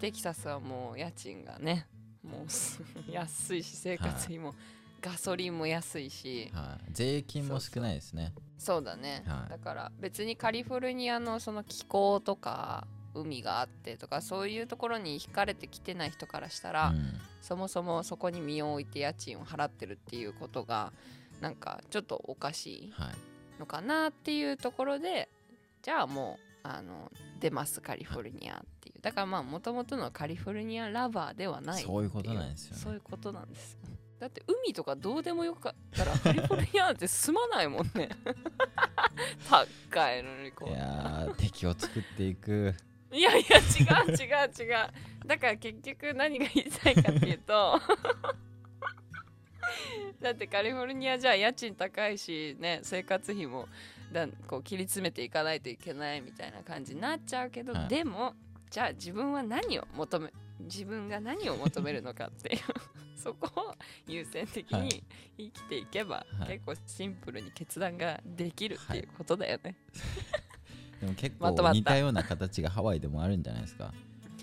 [0.00, 1.86] テキサスはもう家賃がね
[2.22, 4.54] もうす安いし生活費も、
[5.00, 8.32] ガソリンも安いし、はい、税金も少ないですね。
[8.58, 9.50] そうだね、はい。
[9.50, 17.12] だから別にカリフォルニアのその気候とか海があってとかそういうところに惹かれてきてない人からしたら、うん。
[17.40, 20.92] そもそもそこに身を置いて家賃を払ってるっていうことが
[21.40, 23.08] なんかちょっとおかしいはい。
[23.58, 25.28] のかなっていうところで
[25.82, 29.00] じゃあもうあの出ますカリフォルニアっていう。
[29.02, 32.82] だからまあもともとのカリフォルニアラバーではないそういうことなんですよね。
[32.82, 33.76] そういうことなんです
[34.20, 38.08] だって海とかどうでもよかったらカリフォルニアなんて住まないもんね。
[39.50, 42.72] 高いのにこいうやー敵を作っていく
[43.12, 43.60] いやいや違
[44.08, 44.22] う違う違
[44.72, 44.76] う。
[45.26, 47.80] だから結局何が言いたいかっていうと
[50.20, 53.68] だってカリフォルニアじゃ家賃高いしね生活費も
[54.12, 57.88] だんこう切り詰めていかないといけないみたいな感じになっちゃうけど、はい。
[57.88, 58.34] でも
[58.70, 62.60] じゃあ自分は何を求め自分が何を求めるのかっていう
[63.16, 63.74] そこを
[64.06, 64.82] 優先的はい。
[64.82, 65.04] に
[65.38, 66.54] 生きていけば、はい。
[66.54, 69.76] 結構シンプルに決断ができるっていうことだよね、
[71.02, 73.92] でも結構似たような形がハワイでもあるんじゃないですか。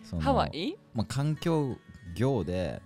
[0.04, 1.78] そのハワイ、まあ、環境
[2.16, 2.82] 業で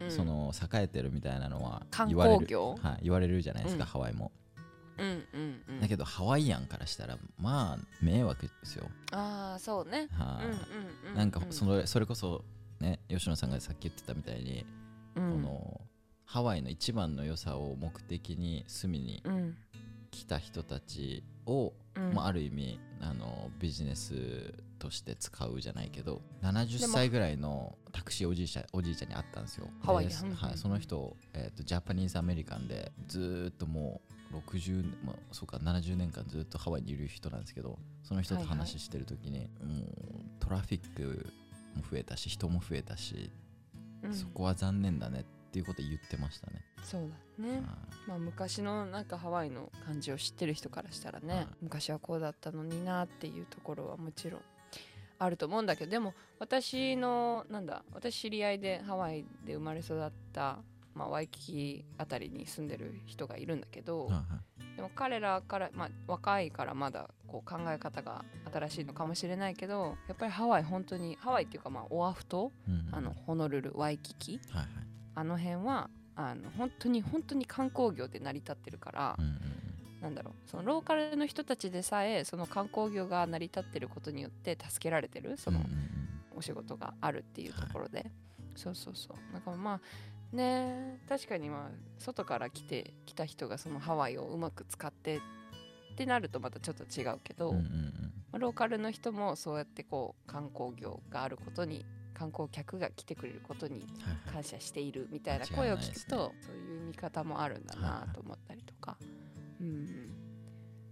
[0.00, 0.10] うん。
[0.12, 2.46] その栄えてるみたいなのは観言われる、
[2.80, 3.90] はい、言われるじゃないですか、うん。
[3.90, 4.30] ハワイも。
[4.96, 5.80] うんうんうん。
[5.80, 10.06] だけどハワイアンからしたらまあ迷惑ですよ、ああそうね。
[10.12, 10.44] はい。
[10.44, 10.58] うんうん
[11.10, 12.44] うんなんかそのそれこそ
[12.78, 14.64] ね吉野さんがさっき言ってたみたいに、
[15.16, 15.32] うん。
[15.32, 15.80] この
[16.24, 19.56] ハワイの一番の良さを目的に住みにうん
[20.10, 22.14] 来た人たちを、うん。
[22.14, 29.68] まあ、ある意味あのビジネスとして使うじゃないけど70でも歳ぐらいのタクシーおじいちゃんおじいちゃんに会ったんですよ。
[29.82, 34.00] ハワイはい、その人、えー、とジャパニーズアメリカンでずーっとも
[34.32, 39.88] う60、まあ、そうか70年間ずっとハワイにいる人なんですけどその人とはいはい話してる時に、もう
[40.38, 41.32] トラフィック
[41.74, 43.30] も増えたし人も増えたし、
[44.02, 44.14] うん。
[44.14, 47.50] そこは残念だねっていうこと言ってましたね、そうだね。
[47.50, 47.60] はい
[48.06, 51.46] まあ昔のなんかハワイの感じを知ってる人からしたらね、はい。
[51.60, 54.40] 昔はこうだったのになっていうところはもちろん
[55.18, 60.58] あると思うんだけどでも私のなんだ私知り合いでハワイで生まれ育った、
[60.94, 64.08] まあ、ワイキキあたりに住んでる人がいるんだけど、
[64.76, 72.94] でも彼らから、まあ、若いからまだこう考え方が新しいのかもしれないけどやっぱりハワイ本当にハワイっていうかまあオアフ島うんうん。
[72.94, 74.68] あのホノルルワイキキはいはい。
[75.16, 79.38] あの辺はあの本当に本当に観光業で成り立ってるから、うん
[80.00, 85.60] なんだろうそのローカルの人たちでさえその観光業が成り立ってることによって助けられてるその、
[86.36, 88.08] お仕事があるっていうところで、
[88.54, 89.34] そうそうそう。
[89.34, 89.80] だからま
[90.32, 95.20] あね確かにまあ外から来て来た人がそのハワイをうまく使ってっ
[95.96, 97.92] てなるとまたちょっと違うけど、うんうんうん。
[98.30, 101.84] まあローカルの人もそうやってこう観光業があることに
[102.18, 103.86] 観光客が来てくれることに
[104.32, 108.96] 感謝しているみたいな声を聞くと、そういう見方もあるんだなと思ったりとか、
[109.60, 110.10] うんうん、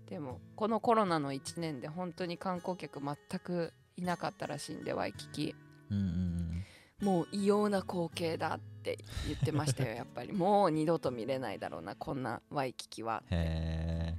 [0.07, 5.55] でもこのコロナの1年で本当に観光客全くいなかったらしいんでワイキキ。
[5.91, 6.07] うんうんう
[7.05, 7.07] ん。
[7.07, 10.33] もう異様な光景だって言ってましたよ やっぱり。
[10.33, 14.15] もう二度と見れないだろうなこんなワイキキはで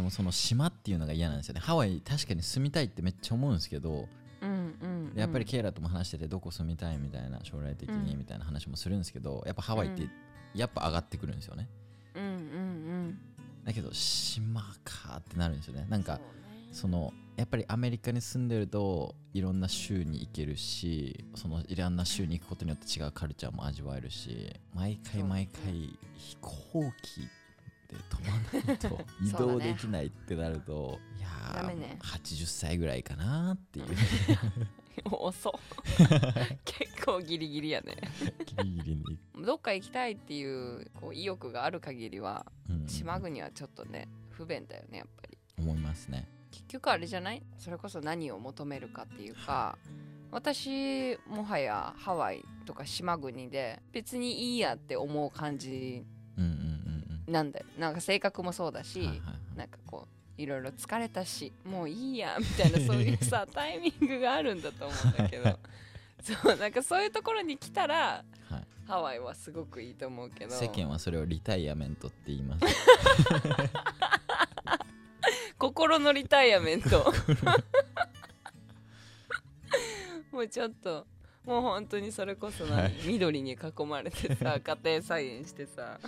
[0.00, 1.60] もその島っていうのが嫌なんですよね。
[1.60, 4.08] ハワイ確かに住みたいってめっちゃ思うんですけど
[5.14, 8.18] やっぱりケイラとも話しててどこ住みたいみたいな将来的にうん。
[8.18, 10.10] みたいな話もするんですけどやっぱハワイってうん。
[10.54, 11.68] やっぱ上がってくるんですよね。
[12.14, 13.18] うんうんうん。
[13.64, 15.86] だけど島かってなるんですよね。
[15.88, 16.20] なんか
[16.72, 27.28] そのやっぱりアメリカに住んでるといろんな州に行けるしそのいろんな州に行くことによって違うカルチャーも味わえるし毎回毎回飛行機
[27.92, 31.98] で飛ばないと 移動できないってなると、いやね。
[32.00, 33.86] 80歳ぐらいかなっていう
[35.10, 35.52] 遅っ。
[36.64, 37.96] 結構ギリギリやね。
[38.46, 42.86] ギリギリに、どっか行きたいっていうこう意欲がある限りはうん。
[42.86, 45.38] 島国はちょっとね不便だよねやっぱり。
[45.58, 46.28] 思いますね。
[46.50, 47.42] 結局あれじゃない？
[47.58, 49.78] それこそ何を求めるかっていうか
[50.30, 56.04] 私もはやハワイとか島国で別にいいやって思う感じ
[56.36, 56.50] うんうん
[57.26, 57.66] うんなんだよ。
[57.78, 59.58] なんか性格もそうだし、うんはいはいはい。
[59.58, 65.58] なんかこういろいろ疲れたしもういいやみたいなそういうさ タイミングがあるんだと思うんだけど。
[66.22, 68.66] そうなんかそういうところに来たらはい。
[68.86, 70.54] ハワイはすごくいいと思うけど。
[70.54, 72.64] 世間はそれをリタイアメントって言います。
[75.58, 77.12] 心のリタイアメント。
[80.30, 81.06] もうちょっと
[81.44, 82.94] もう本当にそれこそ何、はい。
[83.04, 85.98] 緑に囲まれてさ家庭菜園してさ。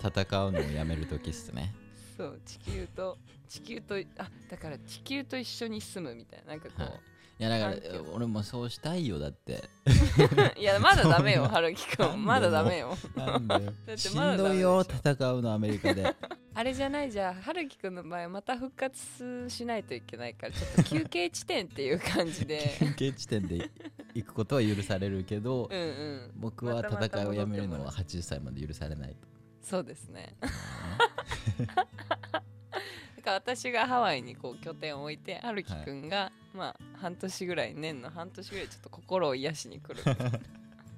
[0.00, 1.74] 戦うのをやめるときっすね
[2.20, 6.52] そう地球と地球とあだから地球と一緒に住むみたいな。
[6.52, 6.92] なんかこう、はい。
[7.38, 9.64] いやだから俺もそうしたいよだって。
[10.60, 12.94] い、やまだダメよ 春樹くなんまだダメよ。
[13.16, 16.14] なんでてしんどいよ戦うのアメリカで。
[16.52, 22.76] あれじゃないじゃあ春樹くんの場合はまた復活しないといけないからちょっと休憩地点っていう感じで。
[22.78, 23.70] 休憩地点で
[24.14, 26.30] 行くことは許されるけどうんうん。
[26.36, 30.34] 僕は戦いをやめるのは戻ってもら80歳まで許されないとそうですね。
[30.40, 30.48] だ
[33.22, 40.02] から私がハワイにこう拠点を置いて春樹くんが、まあ半年ぐらい年の半年ぐらいちょっと心を癒しに来る。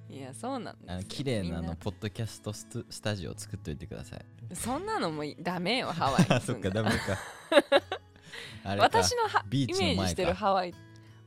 [0.09, 0.93] いやそうなんですよ。
[0.93, 2.67] あの綺麗なあのポッドキャストス
[3.01, 4.55] タジオを作っといてください。
[4.55, 7.19] そんなのもいダメよ ハワイそっからダメか。
[8.79, 10.75] 私のはイメージしてるハワイ。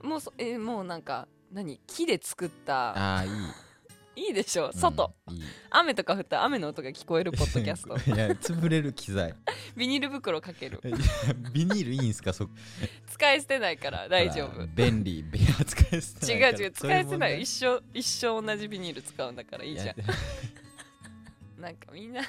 [0.01, 1.79] もうそえもうなんか何？
[1.87, 3.31] 木で作ったああいい
[4.15, 5.43] いいでしょ外、うんいい。
[5.69, 7.95] 雨とか降ったら雨の音が聞こえるポッドキャスト。
[8.13, 9.33] いや潰れる機材。
[9.75, 10.79] ビニール袋かける。
[10.83, 10.97] いや
[11.51, 12.31] ビニールいいんすか？
[12.33, 12.49] そ
[13.07, 14.65] 使い捨てないから大丈夫。
[14.67, 15.23] 便利。
[15.23, 16.65] 便利使い捨て違うないから。
[16.65, 17.41] 違う使い捨てない。
[17.41, 19.95] 一そ生一生同じビニール使うんだからいいじゃん。
[21.61, 22.21] なんかみんな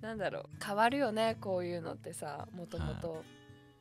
[0.00, 0.64] なんだろう。
[0.64, 3.24] 変わるよねこういうのってさもともと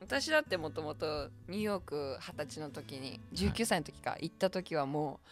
[0.02, 5.28] 私だってもともとニューヨーク二十歳の時に19歳の時か行った時はもう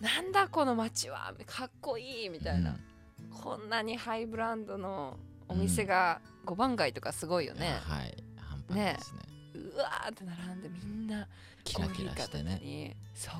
[0.00, 3.30] なんだこの街はかっこいいみたいな、うん。
[3.30, 5.16] こんなにハイブランドの
[5.48, 8.16] お店が5番街とかすごないはい。
[8.36, 9.20] 半端ないですね。
[9.54, 11.26] うわーって並んでみんな
[11.64, 12.96] キラキラしてね。
[13.14, 13.30] そ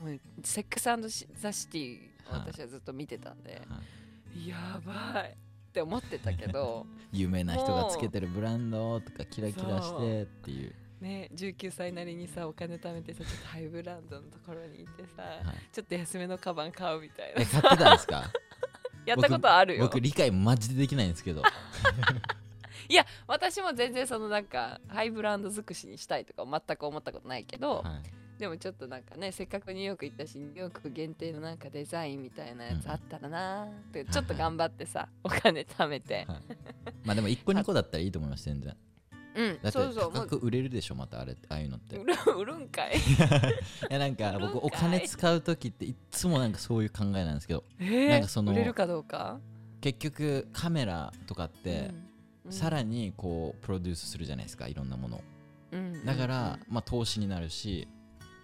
[0.00, 0.04] う。
[0.04, 0.88] もうセックス
[1.40, 1.98] ザ・シティ
[2.30, 3.76] 私はずっと見てたんで、は
[4.36, 4.48] い。
[4.48, 6.86] やばいって思ってたけど。
[7.12, 17.42] 有名な人がつけてるブランドとかキラキラしてっていう、ね19歳なりにさお金貯めてさちょっとハイブランドのところに行ってさ、はい、ちょっと安めのカバン買うみたいな。
[17.42, 18.24] え買ってたんですか？
[19.06, 19.84] やったことあるよ。
[19.86, 21.42] 僕理解マジでできないんですけど。
[22.88, 28.00] いや私も全然そのなんかハイブランド尽くしにしたいとか全く思ったことないけど、は
[28.36, 28.38] い。
[28.40, 36.24] でもちょっとなんかねせっかくニューヨーク行ったしニューヨーク限定のなんかデザインみたいなやつあったらなーってちょっと頑張ってさお金貯めて。
[36.26, 36.42] はい。
[37.04, 38.74] まあでも1個2個だったらいいと思います全然
[39.34, 39.52] うん。
[39.54, 40.26] だってそうそう。
[40.26, 41.96] く売れるでしょまたあれああいうのって。
[41.96, 42.92] い 売る売るんかい。
[43.90, 47.64] やなんか僕お金使う時っていっつもなんかそういう考えなんですけど。
[47.78, 49.40] えーなんかその売れるかどうか？
[49.80, 51.90] 結局カメラとかって、
[52.44, 52.52] うん。
[52.52, 55.16] さらにこうプロデュースするじゃないですかいろんなもの。
[55.18, 55.22] を
[55.72, 57.86] うんだから、まあ投資になるし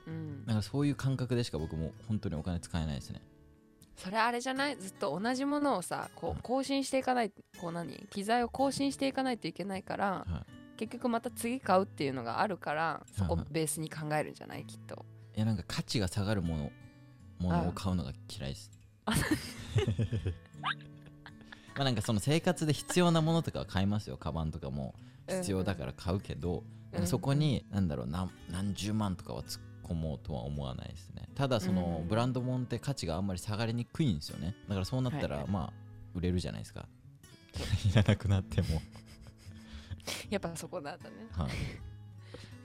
[0.07, 0.45] うん。
[0.47, 3.21] なんかそういう感覚でしか僕も本当にお金使えないですね。
[3.97, 4.77] それあれじゃない？
[4.77, 8.07] ずっと同じものをさこう更新していかないこう何？
[8.11, 10.47] 機材を更新していかないといけないからは
[10.77, 14.65] 結局また次買うっていうのがあるからそこベースに考えるんじゃない？
[14.65, 15.05] きっと。
[15.37, 16.71] いやなんか価値が下がるもの
[17.39, 18.71] ものを買うのが嫌いです。
[21.77, 24.17] まあなんかその生活で必要なものとかは買いますよ。
[24.17, 24.95] カバンとかも
[25.29, 31.29] 必要だから買うけど、なんかそこに何だろう何何十万とかは突っ込もうとは思わないですね。
[31.35, 32.09] ただそのうん。
[32.09, 34.55] ブランド物って価値があんまり下がりにくいんですよね。
[34.69, 35.73] だからそうなったらまあ
[36.15, 36.89] 売れるじゃないですか。
[37.91, 38.81] いらなくなっても、
[40.31, 41.51] やっぱそこなんだね、はい、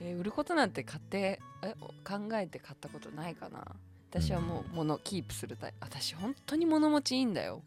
[0.00, 1.74] えー売ることなんて買ってえ
[2.04, 3.64] 考えて買ったことないかな。
[4.10, 5.78] 私はもう物キープするタイプ。
[5.80, 7.62] 私本当に物持ちいいんだよ。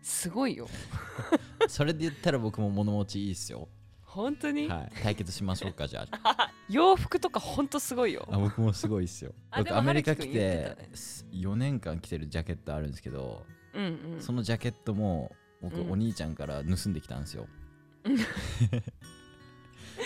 [0.00, 0.66] すごいよ。
[1.68, 3.68] それで言ったら僕も物持ちいいっすよ、
[4.02, 6.52] 本当に、はい、対決しましょうかじゃあ。
[6.70, 8.26] 洋服とか本当すごいよ。
[8.32, 9.34] あ僕もすごいっすよ。
[9.54, 10.88] 僕アメリカ来ててたね。
[11.32, 14.20] 4年間着てるジャケットあるんですけど、うんうん。
[14.22, 15.90] そのジャケットも僕、うん。
[15.92, 17.46] お兄ちゃんから盗んできたんですよ。
[18.04, 18.16] うん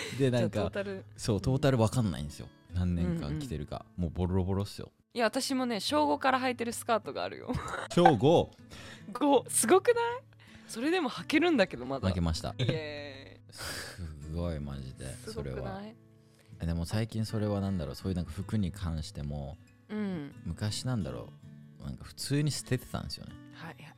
[0.19, 0.71] でなんか
[1.17, 2.49] そうトータルわかんないんですよ。
[2.75, 4.91] 何年間着てるか、もうボロボロっすよ。
[5.13, 7.53] いや私もね小5から履いてるスカートがあるよ。
[7.97, 8.49] 今日5
[9.13, 10.23] 5すごくない？
[10.67, 12.09] それでも履けるんだけどまだ。
[12.09, 12.51] 負けました。
[12.59, 14.01] イエす
[14.35, 15.81] ごいマジでそれは。
[16.61, 17.95] でも最近それはなんだろう？
[17.95, 19.57] そういうなんか服に関しても
[19.89, 20.35] うん。
[20.45, 21.33] 昔なんだろ
[21.81, 21.85] う？
[21.85, 23.35] なんか普通に捨ててたんですよね。
[23.55, 23.94] はいはい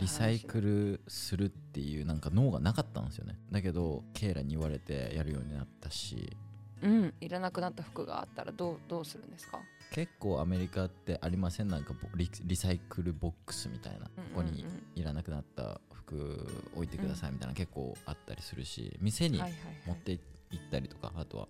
[0.00, 3.38] リサイクルするっていうなんか脳がなかったんですよね。
[3.50, 6.36] だけどケイラに言われてやるようになったし。
[6.82, 9.58] うんいらなくなった服があったらどうどうするんですか？
[9.92, 11.68] 結構アメリカってありません？
[11.68, 14.06] なんかボリリサイクルボックスみたいな。
[14.06, 14.82] ここにうんうん。
[14.94, 18.94] いらなくなった服置いてくださいみたいな結構あったりするし。
[19.00, 19.40] 店に
[19.86, 20.12] 持って
[20.50, 21.48] 行ったりとかあとは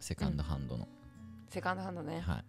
[0.00, 0.88] セカンドハンドの、
[1.48, 2.20] セカンドハンドね。
[2.20, 2.44] はい。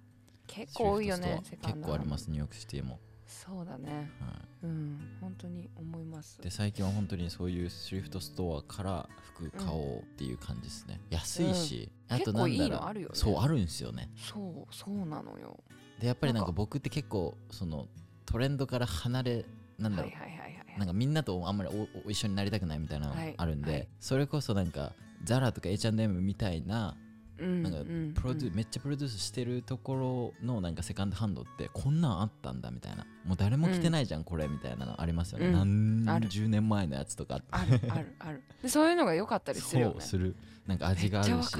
[0.47, 2.27] 結構多いよね結構あります。
[2.29, 4.12] ニューヨークシティも、そうだね。
[4.20, 6.38] はうん本当に思います。
[6.40, 12.50] い、で最近は本当にそういうスウィフトストアから服買おうっていう感じですね、安いし、あとなんだろう。
[12.50, 13.16] 結構いいのあるよね。
[13.16, 14.10] そうあるんですよね。
[14.16, 15.60] そうそうなのよ。
[16.00, 17.88] でやっぱりなんか僕って結構その
[18.26, 19.46] トレンドから離れ
[19.80, 24.92] なんだろう、はいはいはいはいなんかみんなとあんまりおお一緒になりたくないみたいなのあるんで、はいそれこそなんか
[25.24, 27.05] ザラとか H&M みたいなうん
[27.39, 28.56] なんかうんプロデュ、うん。
[28.56, 33.06] めっちゃプロデュースしてるところのなんかセカンドハンドってこんなんあったんだみたいな。
[33.26, 38.43] もう誰も着てないじゃん、これみたいなのありますよね、何十年前のやつとかあるあるある。
[38.62, 39.93] でそういうのが良かったりするよね。
[40.00, 40.36] そうする。
[40.67, 41.56] なんか味があるし。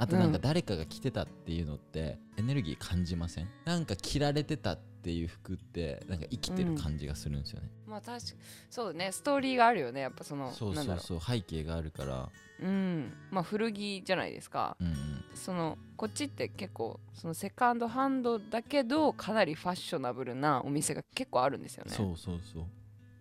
[0.00, 0.42] あとなんかうん。
[0.42, 3.48] 誰かが着てたっていうのってエネルギー感じません？
[3.64, 8.22] なんか着られてたっていう服ってなんか生きてる感じがするんですよね、まあ確か
[8.70, 11.20] そうだねストーリーがあるよねやっぱそのそうそうそう。
[11.20, 12.28] 背景があるから
[12.60, 13.12] ううん。
[13.30, 14.76] まあ古着じゃないですか。
[14.80, 14.94] うんうん。
[15.34, 21.92] そのこっちって結構そのセカンドハンドだけどかなりファッショナブルなお店が結構あるんですよね。
[21.92, 22.64] そうそうそう。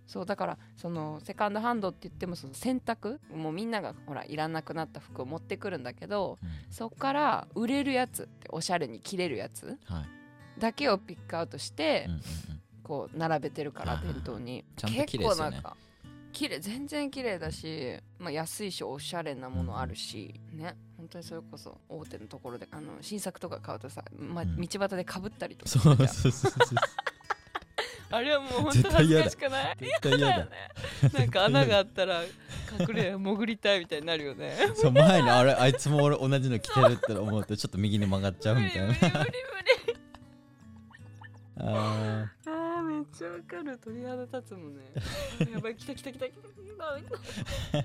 [0.08, 6.50] そうだからそのセカンドハンドって言ってもその洗濯もうみんながほらいらなくなった服を持ってくるんだけどうん。
[6.72, 10.60] そっから売れるやつっておしゃれに着れるやつはい。
[10.60, 12.22] だけをピックアウトして、うんうん
[12.88, 14.16] こう並べてるからはいはいはい。
[14.16, 14.64] 店頭に。
[14.78, 15.76] 結構なんか
[16.38, 20.76] 綺麗全然綺麗だし、まあ、安いしおしゃれなものあるし、ね。
[20.96, 24.62] 本当にそれこそ大手のところであの新作とか買うとさ、まあ、うん。
[24.62, 25.98] 道端でかぶったりとかそうん。
[25.98, 26.52] そうそうそう。
[28.12, 29.78] あれはもう本当恥ずかしくない？
[29.80, 30.40] 絶対嫌だ。
[30.42, 30.52] よね。
[31.12, 32.30] なんか穴があったら隠
[32.94, 34.56] れ潜りたいみたいになるよね。
[34.78, 38.96] そう前にあれあいつも俺同じの着てるって思うとちょっと右に曲がっちゃうみたいな。
[41.60, 42.57] あ あー
[42.98, 44.82] めっちゃわかる鳥肌立つもんね。
[45.54, 46.26] やばい来た来た来た。
[46.28, 46.42] 来た来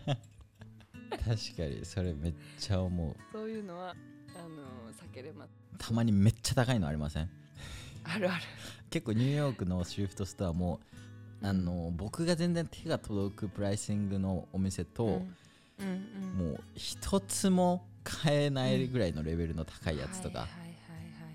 [0.07, 0.17] たー
[1.09, 3.17] 確かにそれめっちゃ思う。
[3.33, 3.95] そういうのは
[4.35, 5.47] あの避けれま
[5.79, 7.31] たまにめっちゃ高いのありません？
[8.05, 8.43] あるある。
[8.91, 10.81] 結構ニューヨークのシフトストアも
[11.43, 15.13] あの僕が全然手が届くプライシングのお店と、うん。
[15.13, 16.49] うんうん。
[16.51, 20.49] もう一つも買えないぐらいのレベルの高いやつとか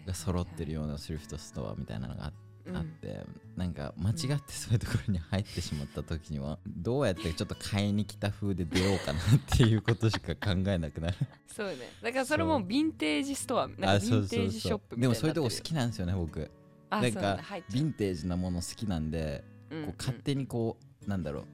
[0.06, 3.26] が揃ってるようなスリフトストアみたいなのがあうんあって、
[3.56, 9.24] なんか間違ってそういうところに入ってしまった時にはどうやってちょっと買いに来た風で出ようかなっ
[9.58, 11.16] ていうことしか考えなくなる。
[11.56, 11.76] そうね。
[12.02, 16.52] だからそれもヴィンテージストアなんかヴィンテージショップでもそういうとこ好きなんですよね僕。
[16.90, 21.46] あなんかヴィンテージなもの好きなんで、ううんこう勝手にこうなんだろう。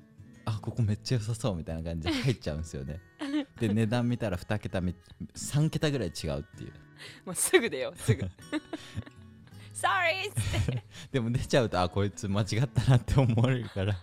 [0.45, 2.99] あここめっちゃ良さそうみたいな感じで入っちゃうんですよね。
[3.59, 4.93] で値段見たら2桁め
[5.35, 6.73] 3桁ぐらい違うっていう。
[7.25, 8.23] もうすぐ出ようすぐ
[9.73, 10.31] Sorry.
[11.11, 13.93] でも出ちゃうとあこいつ間違ったなって思われるから。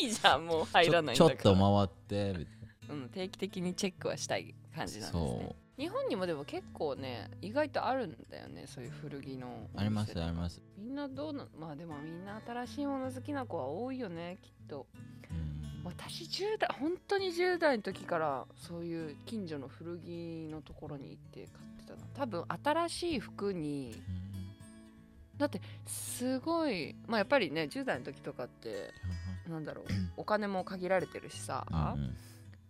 [0.00, 1.42] いいじゃんもう入らないんちょだから。
[1.42, 2.38] ちょっと回って。
[2.38, 2.62] みたい
[2.92, 5.46] うん、定期的にチェックはしたい感じななんですね。
[5.48, 10.62] そ日本にもでも結構ね意外とあるんだよねそういう古着のおう店ありますあります。
[10.76, 14.86] みんなどうなまあでもみんな新しいもの好きな子は多いよねきっと。
[15.30, 15.82] うん。
[15.84, 22.00] 私10代本当に10代の時からそういう近所の古着のところに行って買ってたの。
[22.14, 24.00] 多分新しい服に
[25.42, 28.92] だってすごいまあやっぱりね10代の時とかって
[29.48, 29.84] なんだろう
[30.16, 32.16] お金も限られてるしさ、うんうん。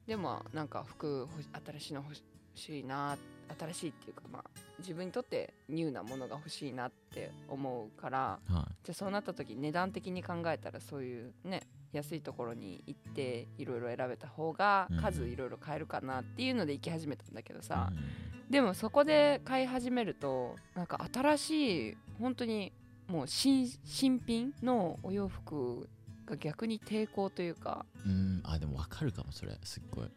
[0.07, 1.29] でもなんか服
[1.67, 2.17] 新しいの欲
[2.55, 3.17] しいな
[3.59, 4.45] 新しいっていうかまあ
[4.79, 8.19] 自分にとってニューなものが欲しいなって思うから
[8.49, 11.63] はじゃあそうなった時値段的に考えたらそういうね
[11.93, 15.01] 安いところに行っていろいろ選べた方がうん。
[15.01, 18.51] 数いろいろ買えるかなっていうので行き始めたんだけどいさ、うん。
[18.51, 22.73] でもそこで買い始めるとなんか新しい本当に
[23.09, 25.89] もう新新品のお洋服
[26.27, 27.85] が逆に抵抗というか。
[28.07, 28.41] うん。
[28.45, 29.59] あでも分かるかもそれ。
[29.63, 30.09] すっごい。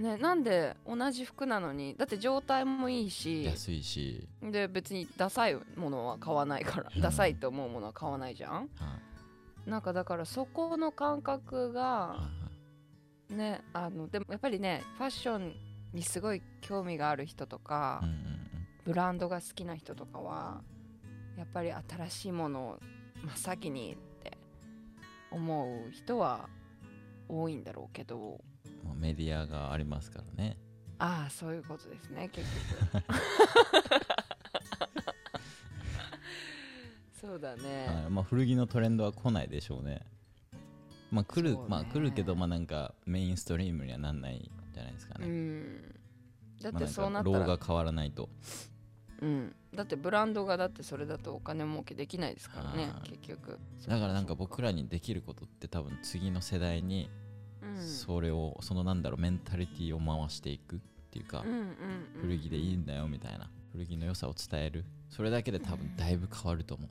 [0.00, 3.44] ねなんで同じ服なのにだって状態もいいし。
[3.44, 6.90] 安いし、で別にダサいものは買わないから。
[6.94, 7.02] うん。
[7.02, 8.52] ダサいと思うものは買わないじゃん。
[8.52, 8.68] はい
[9.68, 12.16] なんかだからそこの感覚が
[13.28, 15.54] ねあのでもやっぱりねファッション
[15.92, 18.38] にすごい興味がある人とか、うんうん
[18.88, 20.62] ブランドが好きな人とかは
[21.36, 22.78] やっぱり新しいものを
[23.22, 24.38] 真っ先にって
[25.30, 26.48] 思う人は
[27.28, 28.40] 多いんだろうけど。
[28.98, 30.56] メディアがありますからね。
[30.98, 32.48] ああそういうことですね結
[32.90, 33.04] 局
[37.20, 40.00] そうだね、はいまあ、古着のトレンドは来ないでしょうね。
[41.10, 45.26] まあ来る、ねまあ来るけど、まあなんかメインストリームにはなんないんじゃないですかうね。
[45.28, 45.94] ん
[46.60, 48.28] だっまあてそうなったら、が変わらないと。
[49.20, 53.58] うん、だってブランドがだってそれだとお金儲けできないですからね結局
[53.88, 57.10] だからなんか僕らにできることって多分次の世代に
[57.60, 60.78] うんそれを、そのなんだろう、メンタリティを回していくっ
[61.10, 61.74] ていうかうん、うんうん
[62.20, 63.50] 古着でいいんだよみたいな。
[63.72, 64.84] 古着の良さを伝える。
[65.08, 66.88] それだけで多分だいぶ変わると思う。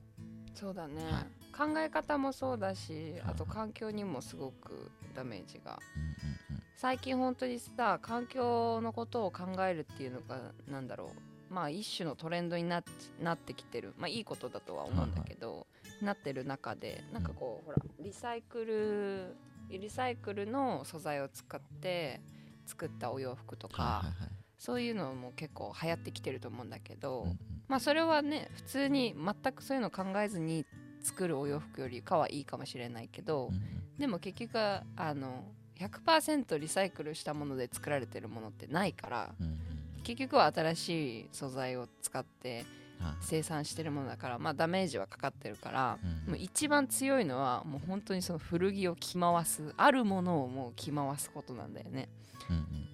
[0.60, 5.80] そうだね、は考え方もそうだしあとはい環境にもすごくダメージが。
[5.96, 6.38] うんうん
[6.80, 11.06] 最近本当にさ環境のことを考えるっていうのがなんだろ
[11.50, 11.54] う。
[11.54, 12.84] まあ一種のトレンドになっ
[13.20, 13.96] なってきてる。
[13.98, 15.66] まあいいことだとは思うんだけど、
[16.04, 19.36] なってる中でなんかこう、ほらリサイクル
[19.72, 22.22] リサイクルの素材を使って
[22.68, 23.74] 作ったお洋服とうん。
[23.74, 24.30] か、はいはいはい。
[24.60, 30.66] そういうのも結構流行ってきてると思うんだけど、うんうんまあそれはね普通に全くそういうの考えずに
[31.02, 33.62] 作るお洋服よりかはいいかもしれないけど、うんうん。
[33.98, 35.44] でも結局あの
[35.80, 39.58] 100%リサイクルしたもので作られてるものってないからうんうん。
[40.04, 42.66] 結局は新しい素材を使って
[43.00, 43.14] はい。
[43.22, 46.32] 生産してるものだからまあダメージはかかってるから、うん。
[46.32, 52.10] もう一番強いのはもう本当にその古着を着回すあるものをもう着回すことなんだよね。
[52.50, 52.87] うんうん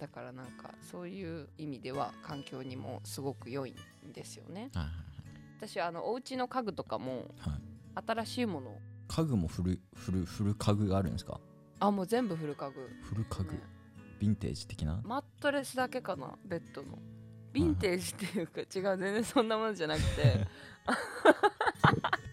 [0.00, 3.74] だからなんかそういう意味では環境にもすごく良い
[4.08, 4.70] んですよね。
[4.74, 4.94] はいはい
[5.58, 7.50] 私あのお家の家具とかもはい。
[7.94, 8.04] はい。
[8.24, 8.72] 新しいもの
[9.08, 11.38] 家具も古古古家具があるんですか？
[11.80, 12.88] あもう全部古家具。
[13.02, 13.60] 古家具、ね。
[14.20, 15.00] ヴィンテージ的な？
[15.04, 16.98] マットレスだけかなベッドの。
[17.52, 20.46] ヴィンテージっていうか違う全然そんなものじゃなくて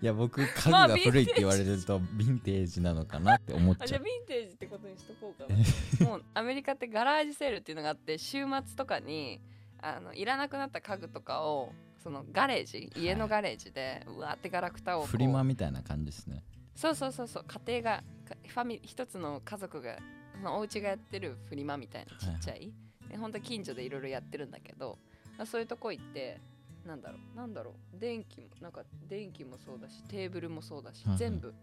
[0.00, 2.80] いや僕 家具まあが古いって言われるとヴィンテージ。
[2.80, 5.56] なのかなって思っあじゃあちゃうヴィンテージってことにしとこうかな。
[6.08, 9.40] もうアメリカってガラージセールっていうのがあって週末とかに
[9.78, 11.72] あのいらなくなった家具とかを
[12.02, 16.42] そのガレージ家のガレージで、うわーってガラクタをフリマみたいな感じですね。
[16.74, 19.98] そうそうそうそう家庭がかファミ一つの家族が
[20.46, 22.72] お家がやってるフリマみたいなちっちゃい、
[23.08, 24.98] で本当近所でいろいろやってるんだけど
[25.46, 26.40] そういうとこ行って
[26.86, 31.18] なんだろうなんだろう電気もなんか電気もそうだしテーブルもそうだし、はいはい。
[31.18, 31.54] 全部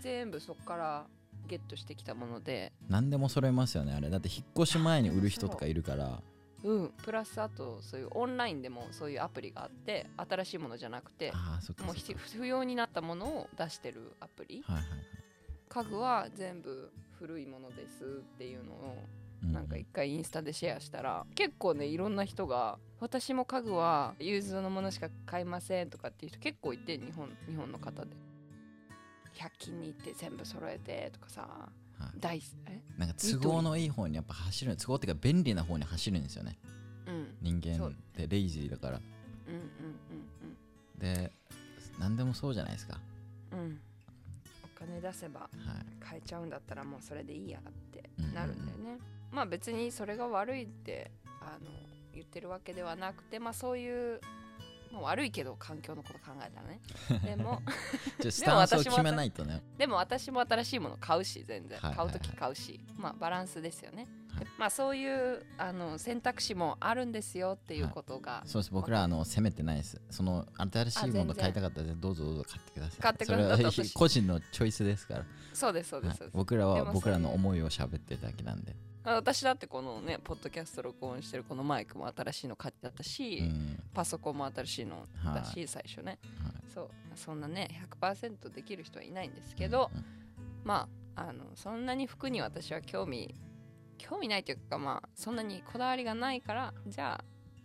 [0.00, 1.06] 全部そこから
[1.46, 2.72] ゲットしてきたもので。
[2.88, 4.10] 何でも揃えますよねあれ。
[4.10, 6.20] だって引っ越し前に売る人とかいるから。
[6.64, 6.92] うん。
[7.02, 14.62] プラスあとそういうオンラインでもそういうアプリがあって新しいものじゃなくてああそっかもう不要になったものを出してるアプリ。
[14.66, 14.84] はいはい
[15.68, 18.96] 家具は全部古いものですっていうのをはい
[19.42, 28.10] なんか一回インスタでシェアしたら結構ねいろんな人が私も家具は融通のものしか買いませんとかっていう人結構いて日本日本の方で。
[29.36, 31.42] 100均に行って全部揃えてとかさ
[31.98, 32.20] はい。
[32.20, 32.42] 大
[32.98, 36.58] なんか都合のいい方にやっぱ走る都合っていうか便利な方に走るんですよね。
[37.06, 37.60] うん。
[37.60, 39.00] 人間ってレイジーだから。
[39.48, 39.62] うんうん
[40.98, 41.30] で
[41.98, 42.98] 何でもそうじゃないですか。
[43.52, 43.80] うんうんうん。
[44.64, 45.50] お金出せばはい。
[46.00, 48.34] 買えちゃうんだったらもうそれでいいやってうんうんうん。
[48.34, 48.98] なるんだよね、
[49.30, 51.10] まあ別にそれが悪いって
[51.40, 51.70] あの
[52.14, 54.20] 言ってるわけではなくてまあそういう
[54.96, 56.80] もう悪いけど環境のこと考えたらね。
[57.22, 57.60] でも
[58.30, 59.62] スタンスを決めないとね。
[59.76, 62.10] でも私も新しいもの買うし全然、はいはいはい。
[62.12, 62.80] 買う時買うし。
[62.96, 64.08] まあバランスですよね。
[64.34, 64.46] はい。
[64.58, 68.72] まあそういうあの選択肢もあるんですよっていうことが、そうです。
[68.72, 70.00] 僕らあの責めてないです。
[70.10, 73.00] その新しいもの買いたかったらどうぞどうぞ買ってください。
[73.02, 76.30] 買ってく個人のチョイスですから、そうですそうです、はい。
[76.32, 78.74] 僕らは僕らの思いを喋ってるだけなんで、あ
[79.14, 83.78] 私だってこのねポッドキャスト録音してるこのマイクも新しいの買ってあったし、うん。
[83.94, 85.68] パソコンも新しいのだし、はい。
[85.68, 86.18] 最初ね。
[86.42, 86.62] はい。
[86.72, 86.90] そう。
[87.14, 90.04] そんなね100%できる人はいないんですけど、うん
[90.66, 93.32] まああのそんなに服に私は興味
[93.98, 97.22] 興味ないというかまあそんなにこだわりがないからじゃ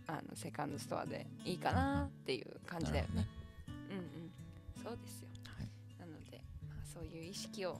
[0.08, 3.28] ああのセカンドストアでいいかなっていう感じだよね。
[3.90, 4.84] うんうん。
[4.84, 5.30] そうですよ。
[5.58, 6.00] はい。
[6.00, 7.80] なので、まあ、そういう意識を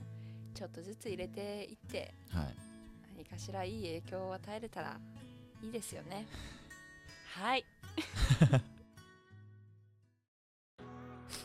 [0.54, 2.61] ちょっとずつ入れていってはい
[3.16, 4.98] 何かしらいい影響を与えれたら
[5.62, 6.26] いいですよね。
[7.34, 7.64] はい。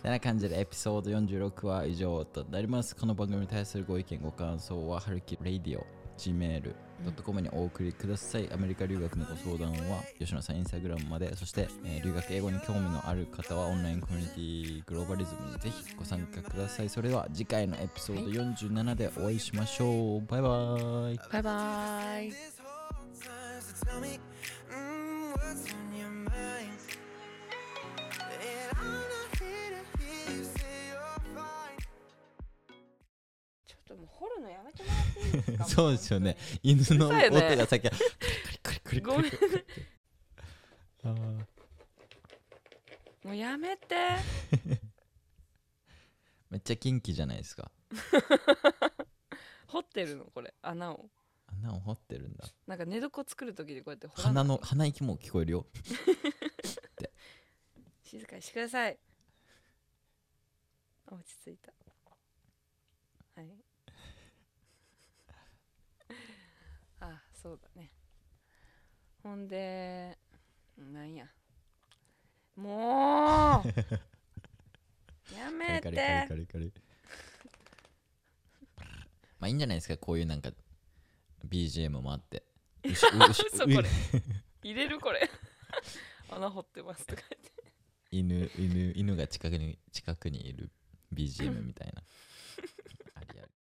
[0.02, 2.96] てな感じでエピソード46は以上となります。
[2.96, 5.84] この番組に対するご意見、ご感想は、はるき radio、
[6.18, 8.50] gmail.com にお送りください。
[8.52, 16.90] アメリカ留学のご相談は、吉野さんインスタグラムまで、そして、えー留学英語に興味のある方は、オンラインコミュニティグローバリズムにぜひご参加ください。
[16.90, 20.26] それでは次回のエピソード47でお会いしましょう。
[20.26, 20.78] バイバ
[21.14, 21.20] イ。
[21.32, 22.32] バイバイ。
[34.20, 35.66] 掘るのやめてもらっていいですか？
[35.70, 36.38] そうですよね。
[36.64, 37.16] 犬の音
[37.56, 38.00] がさっき、カリ
[38.64, 39.38] カリカリカリカ
[41.10, 41.18] リ
[43.24, 43.96] もうやめて。
[46.50, 47.70] めっちゃ元気じゃないですか。
[49.68, 51.10] 掘ってるのこれ穴を。
[51.62, 52.46] 穴を掘ってるんだ。
[52.66, 54.46] なんか寝床作る時でこうやって鼻い。
[54.46, 55.68] の鼻息も聞こえるよ。
[58.04, 58.98] 静かにしてください。
[61.08, 61.74] 落ち着いた。
[63.36, 63.67] はい
[67.42, 67.92] そうだね。
[69.22, 70.18] ほんで
[70.78, 71.28] なんや。
[72.56, 73.68] もう！
[75.38, 76.84] やめカリカリカリてカリカリ。
[79.40, 80.52] まあいいんじゃないですか、こういうなんか
[81.48, 82.44] BGM もあって。
[82.84, 83.84] うしうし嘘これ。
[84.64, 85.30] 入れるこれ。
[86.30, 87.52] 穴掘ってますとか言って。
[88.10, 90.72] 犬犬犬が近くに近くにいる
[91.14, 92.02] BGM みたいな。